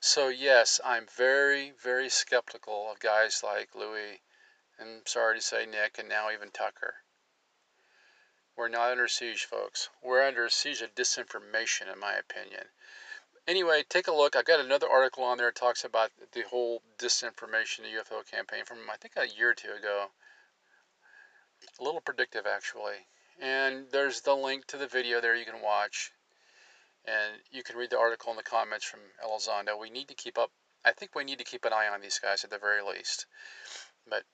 So, 0.00 0.28
yes, 0.28 0.78
I'm 0.84 1.06
very, 1.06 1.70
very 1.70 2.10
skeptical 2.10 2.90
of 2.90 3.00
guys 3.00 3.42
like 3.42 3.74
Louis, 3.74 4.20
and 4.78 5.08
sorry 5.08 5.36
to 5.36 5.40
say 5.40 5.64
Nick, 5.64 5.98
and 5.98 6.08
now 6.08 6.30
even 6.30 6.50
Tucker. 6.50 7.02
We're 8.56 8.68
not 8.68 8.90
under 8.90 9.08
siege, 9.08 9.44
folks. 9.44 9.88
We're 10.02 10.22
under 10.22 10.48
siege 10.48 10.82
of 10.82 10.94
disinformation, 10.94 11.90
in 11.92 11.98
my 11.98 12.14
opinion. 12.14 12.68
Anyway, 13.46 13.82
take 13.82 14.08
a 14.08 14.12
look. 14.12 14.34
I've 14.34 14.44
got 14.44 14.60
another 14.60 14.88
article 14.88 15.24
on 15.24 15.38
there 15.38 15.48
that 15.48 15.54
talks 15.54 15.84
about 15.84 16.10
the 16.32 16.42
whole 16.42 16.82
disinformation 16.98 17.90
UFO 17.92 18.26
campaign 18.28 18.64
from, 18.64 18.90
I 18.90 18.96
think, 18.96 19.14
a 19.16 19.28
year 19.28 19.50
or 19.50 19.54
two 19.54 19.72
ago. 19.72 20.10
A 21.78 21.82
little 21.82 22.00
predictive, 22.00 22.46
actually. 22.46 23.06
And 23.40 23.86
there's 23.90 24.22
the 24.22 24.34
link 24.34 24.66
to 24.68 24.76
the 24.76 24.86
video 24.86 25.20
there 25.20 25.36
you 25.36 25.44
can 25.44 25.62
watch. 25.62 26.12
And 27.04 27.40
you 27.50 27.62
can 27.62 27.76
read 27.76 27.90
the 27.90 27.98
article 27.98 28.30
in 28.30 28.36
the 28.36 28.42
comments 28.42 28.84
from 28.84 29.00
Elizondo. 29.24 29.78
We 29.78 29.90
need 29.90 30.08
to 30.08 30.14
keep 30.14 30.38
up. 30.38 30.50
I 30.84 30.92
think 30.92 31.14
we 31.14 31.24
need 31.24 31.38
to 31.38 31.44
keep 31.44 31.64
an 31.64 31.72
eye 31.72 31.88
on 31.88 32.00
these 32.00 32.18
guys 32.18 32.44
at 32.44 32.50
the 32.50 32.58
very 32.58 32.82
least. 32.82 33.26
But 34.08 34.24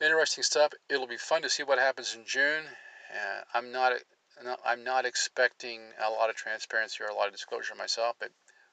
interesting 0.00 0.44
stuff. 0.44 0.72
It'll 0.88 1.06
be 1.06 1.16
fun 1.16 1.42
to 1.42 1.50
see 1.50 1.62
what 1.62 1.78
happens 1.78 2.14
in 2.14 2.24
June. 2.26 2.64
Uh, 3.12 3.40
I'm 3.54 3.72
not 3.72 3.92
I'm 4.64 4.82
not 4.82 5.04
expecting 5.04 5.80
a 6.02 6.10
lot 6.10 6.30
of 6.30 6.36
transparency 6.36 7.04
or 7.04 7.08
a 7.08 7.14
lot 7.14 7.26
of 7.26 7.32
disclosure 7.32 7.74
myself, 7.74 8.16
but 8.18 8.30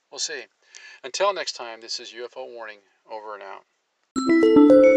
we'll 0.09 0.19
see. 0.19 0.45
Until 1.03 1.33
next 1.33 1.53
time, 1.53 1.81
this 1.81 1.99
is 1.99 2.13
UFO 2.13 2.47
Warning, 2.47 2.79
over 3.09 3.35
and 3.35 3.43
out. 3.43 4.88